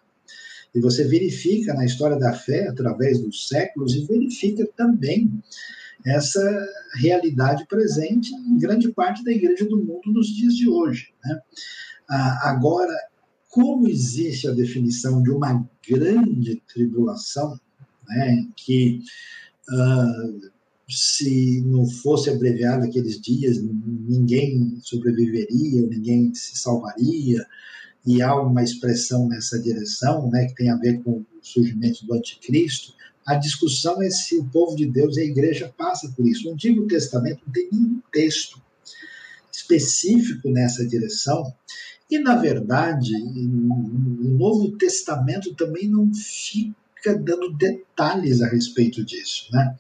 [0.74, 5.30] E você verifica na história da fé através dos séculos e verifica também
[6.06, 11.14] essa realidade presente em grande parte da igreja do mundo nos dias de hoje.
[11.24, 11.40] Né?
[12.10, 12.94] Ah, agora,
[13.50, 17.60] como existe a definição de uma grande tribulação,
[18.16, 19.02] né, que
[19.70, 20.52] uh,
[20.90, 27.46] se não fosse abreviado aqueles dias, ninguém sobreviveria, ninguém se salvaria,
[28.06, 32.14] e há uma expressão nessa direção, né, que tem a ver com o surgimento do
[32.14, 32.94] anticristo,
[33.26, 36.50] A discussão é se o povo de Deus e a igreja passa por isso.
[36.50, 38.62] O Antigo Testamento não tem nenhum texto
[39.52, 41.54] específico nessa direção.
[42.10, 46.76] E, na verdade, o Novo Testamento também não fica
[47.12, 49.48] dando detalhes a respeito disso.
[49.52, 49.76] Né?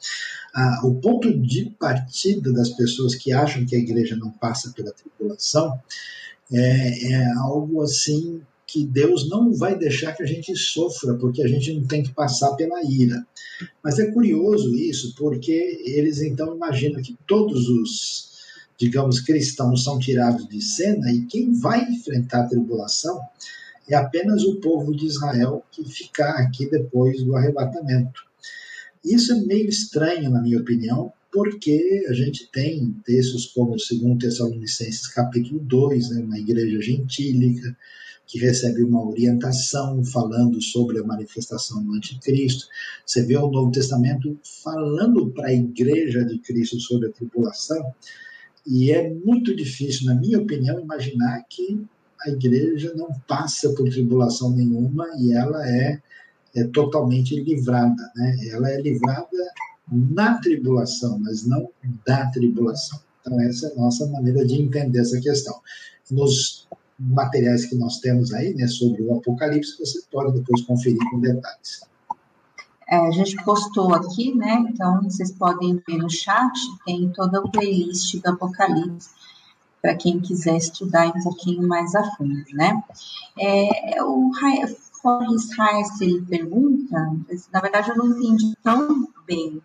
[0.53, 4.91] Ah, o ponto de partida das pessoas que acham que a igreja não passa pela
[4.91, 5.79] tribulação
[6.51, 8.41] é, é algo assim
[8.73, 12.11] que Deus não vai deixar que a gente sofra, porque a gente não tem que
[12.11, 13.23] passar pela ira.
[13.83, 18.31] Mas é curioso isso, porque eles então imaginam que todos os,
[18.75, 23.21] digamos, cristãos são tirados de cena e quem vai enfrentar a tribulação
[23.89, 28.21] é apenas o povo de Israel que ficar aqui depois do arrebatamento.
[29.03, 35.07] Isso é meio estranho, na minha opinião, porque a gente tem textos como 2 Tessalonicenses
[35.07, 37.75] capítulo 2, né, uma igreja gentílica,
[38.25, 42.67] que recebe uma orientação falando sobre a manifestação do anticristo.
[43.05, 47.93] Você vê o Novo Testamento falando para a igreja de Cristo sobre a tribulação,
[48.65, 51.85] e é muito difícil, na minha opinião, imaginar que
[52.25, 56.01] a igreja não passa por tribulação nenhuma e ela é,
[56.55, 58.11] é totalmente livrada.
[58.15, 58.37] Né?
[58.49, 59.27] Ela é livrada
[59.91, 61.69] na tribulação, mas não
[62.05, 62.99] da tribulação.
[63.21, 65.59] Então, essa é a nossa maneira de entender essa questão.
[66.09, 66.67] Nos
[66.99, 71.81] materiais que nós temos aí, né, sobre o Apocalipse, você pode depois conferir com detalhes.
[72.87, 74.65] É, a gente postou aqui, né?
[74.69, 76.53] Então vocês podem ver no chat,
[76.85, 79.09] tem toda a playlist do Apocalipse
[79.83, 82.83] para quem quiser estudar um pouquinho mais a fundo, né?
[83.37, 84.31] É, o
[85.01, 87.13] Forrest Reis, ele pergunta,
[87.51, 89.61] na verdade eu não entendi tão bem,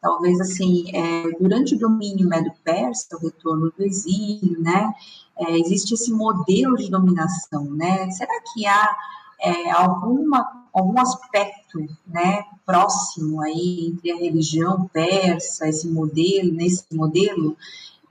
[0.00, 4.94] talvez assim, é, durante o domínio medo-persa, o retorno do exílio, né?
[5.38, 8.10] é, existe esse modelo de dominação, né?
[8.10, 8.96] Será que há
[9.40, 17.56] é, alguma, algum aspecto, né, próximo aí entre a religião persa, esse modelo, nesse modelo,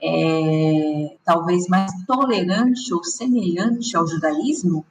[0.02, 4.84] é, talvez mais tolerante ou semelhante ao judaísmo?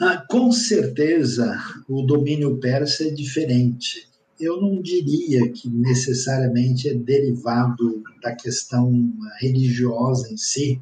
[0.00, 1.58] Ah, com certeza,
[1.88, 4.08] o domínio persa é diferente
[4.40, 10.80] eu não diria que necessariamente é derivado da questão religiosa em si,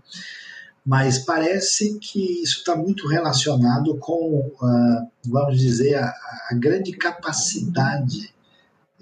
[0.85, 6.15] mas parece que isso está muito relacionado com, uh, vamos dizer, a,
[6.51, 8.33] a grande capacidade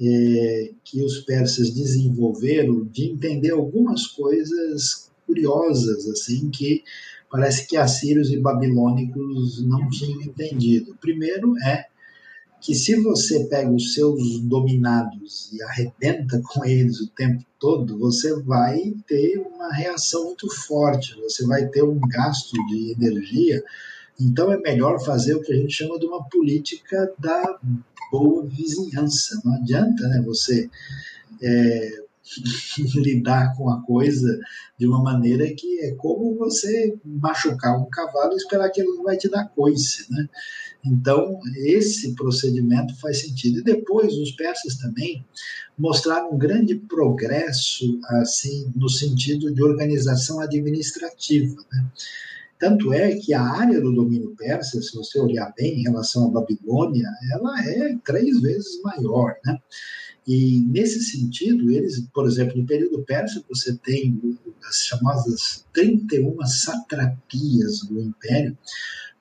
[0.00, 6.82] é, que os persas desenvolveram de entender algumas coisas curiosas, assim, que
[7.30, 10.96] parece que assírios e babilônicos não tinham entendido.
[11.00, 11.86] Primeiro é
[12.60, 18.40] que se você pega os seus dominados e arrebenta com eles o tempo todo, você
[18.40, 23.62] vai ter uma reação muito forte, você vai ter um gasto de energia.
[24.18, 27.58] Então é melhor fazer o que a gente chama de uma política da
[28.14, 29.40] boa vizinhança.
[29.44, 30.70] Não adianta né, você
[31.42, 31.90] é,
[32.94, 34.38] lidar com a coisa
[34.78, 39.02] de uma maneira que é como você machucar um cavalo e esperar que ele não
[39.02, 40.28] vai te dar coice, né?
[40.86, 43.60] Então, esse procedimento faz sentido.
[43.60, 45.24] E depois, os persas também
[45.78, 51.86] mostraram um grande progresso, assim, no sentido de organização administrativa, né?
[52.58, 56.30] Tanto é que a área do domínio persa, se você olhar bem em relação à
[56.30, 59.58] Babilônia, ela é três vezes maior, né?
[60.26, 64.18] E, nesse sentido, eles, por exemplo, no período persa, você tem
[64.66, 68.56] as chamadas 31 satrapias do império,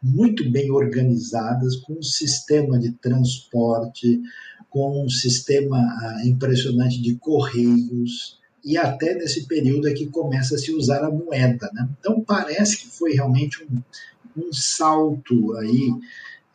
[0.01, 4.21] muito bem organizadas, com um sistema de transporte,
[4.69, 10.57] com um sistema ah, impressionante de correios, e até nesse período é que começa a
[10.57, 11.69] se usar a moeda.
[11.73, 11.89] Né?
[11.99, 15.91] Então, parece que foi realmente um, um salto aí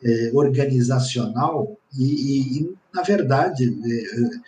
[0.03, 4.39] é, organizacional e, e, e, na verdade, é,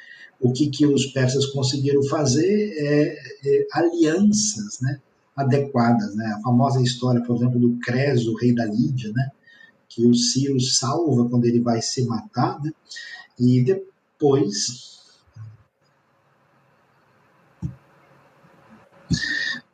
[0.42, 3.16] o que, que os persas conseguiram fazer é,
[3.46, 5.00] é, alianças né,
[5.36, 6.16] adequadas.
[6.16, 6.26] Né?
[6.38, 9.30] A famosa história, por exemplo, do Creso, rei da Lídia, né,
[9.88, 12.72] que o Ciro salva quando ele vai se matar, né,
[13.40, 14.90] e depois.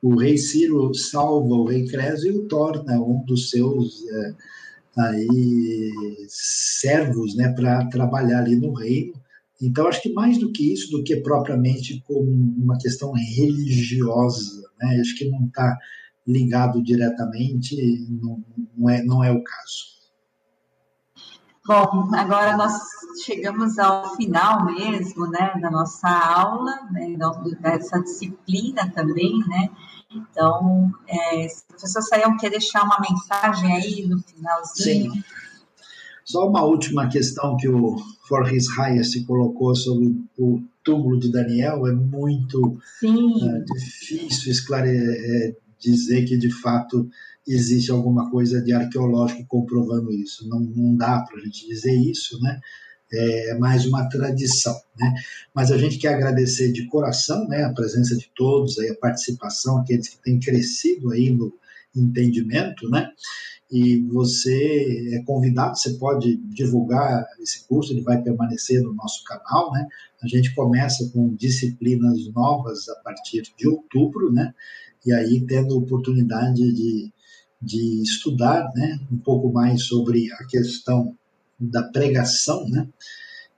[0.02, 4.36] O rei Ciro salva o rei Creso e o torna um dos seus é,
[4.98, 9.14] aí servos, né, para trabalhar ali no reino.
[9.62, 15.00] Então, acho que mais do que isso, do que propriamente como uma questão religiosa, né,
[15.00, 15.78] acho que não está
[16.28, 17.76] ligado diretamente,
[18.10, 18.44] não,
[18.78, 19.97] não, é, não é o caso.
[21.68, 22.74] Bom, agora nós
[23.26, 27.18] chegamos ao final mesmo, né, da nossa aula, né,
[27.60, 29.70] dessa disciplina também, né,
[30.10, 35.12] então, é, se o professor Sayão quer deixar uma mensagem aí no finalzinho.
[35.12, 35.24] Sim.
[36.24, 41.88] Só uma última questão que o For His Highest colocou sobre o túmulo de Daniel,
[41.88, 47.10] é muito é, difícil esclarecer, é, dizer que de fato
[47.48, 50.48] existe alguma coisa de arqueológico comprovando isso.
[50.50, 52.60] Não, não dá para a gente dizer isso, né?
[53.12, 55.14] É, é mais uma tradição, né?
[55.56, 59.78] Mas a gente quer agradecer de coração, né, a presença de todos, aí a participação,
[59.78, 61.54] aqueles que têm crescido aí no
[61.96, 63.10] entendimento, né?
[63.72, 69.72] E você é convidado, você pode divulgar esse curso, ele vai permanecer no nosso canal,
[69.72, 69.88] né?
[70.22, 74.54] A gente começa com disciplinas novas a partir de outubro, né?
[75.06, 77.14] E aí tendo oportunidade de
[77.62, 81.16] de estudar né, um pouco mais sobre a questão
[81.60, 82.88] da pregação, né?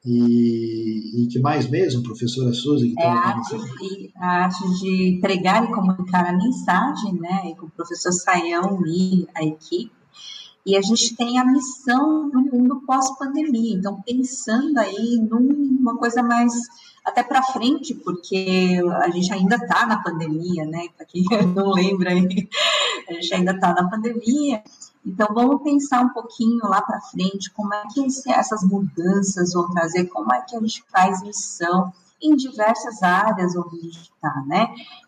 [0.05, 2.85] E, e que mais mesmo, professora Souza?
[2.85, 7.53] Que é a arte, a arte de pregar e comunicar a mensagem, né?
[7.57, 9.91] Com o professor Saião e a equipe.
[10.65, 13.75] E a gente tem a missão no mundo pós-pandemia.
[13.75, 16.53] Então, pensando aí numa coisa mais
[17.09, 20.87] até para frente, porque a gente ainda está na pandemia, né?
[20.95, 21.23] Para quem
[21.53, 22.49] não lembra aí,
[23.07, 24.63] a gente ainda está na pandemia.
[25.05, 30.05] Então, vamos pensar um pouquinho lá para frente, como é que essas mudanças vão trazer,
[30.05, 31.91] como é que a gente faz missão
[32.21, 34.67] em diversas áreas onde a gente está, né?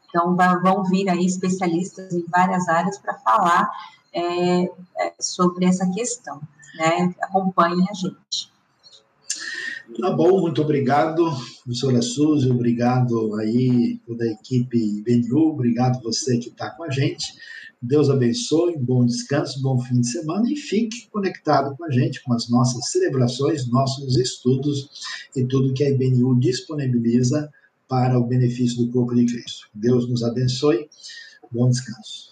[0.10, 3.70] Então, vão vir aí especialistas em várias áreas para falar
[4.14, 6.42] é, é, sobre essa questão,
[6.76, 7.14] né?
[7.22, 8.51] Acompanhem a gente.
[10.00, 11.24] Tá bom, muito obrigado,
[11.64, 17.34] professora Suzy, obrigado aí toda a equipe BNU, obrigado você que está com a gente.
[17.82, 22.34] Deus abençoe, bom descanso, bom fim de semana e fique conectado com a gente, com
[22.34, 24.90] as nossas celebrações, nossos estudos
[25.36, 27.52] e tudo que a IBNU disponibiliza
[27.88, 29.68] para o benefício do corpo de Cristo.
[29.74, 30.88] Deus nos abençoe,
[31.52, 32.31] bom descanso.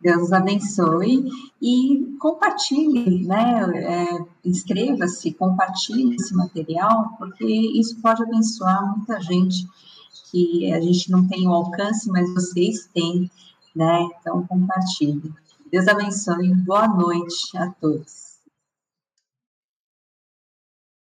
[0.00, 1.24] Deus os abençoe
[1.60, 3.64] e compartilhe, né?
[3.74, 9.66] É, inscreva-se, compartilhe esse material, porque isso pode abençoar muita gente
[10.30, 13.30] que a gente não tem o alcance, mas vocês têm,
[13.74, 14.08] né?
[14.20, 15.32] Então compartilhe.
[15.70, 16.54] Deus abençoe.
[16.54, 18.27] Boa noite a todos.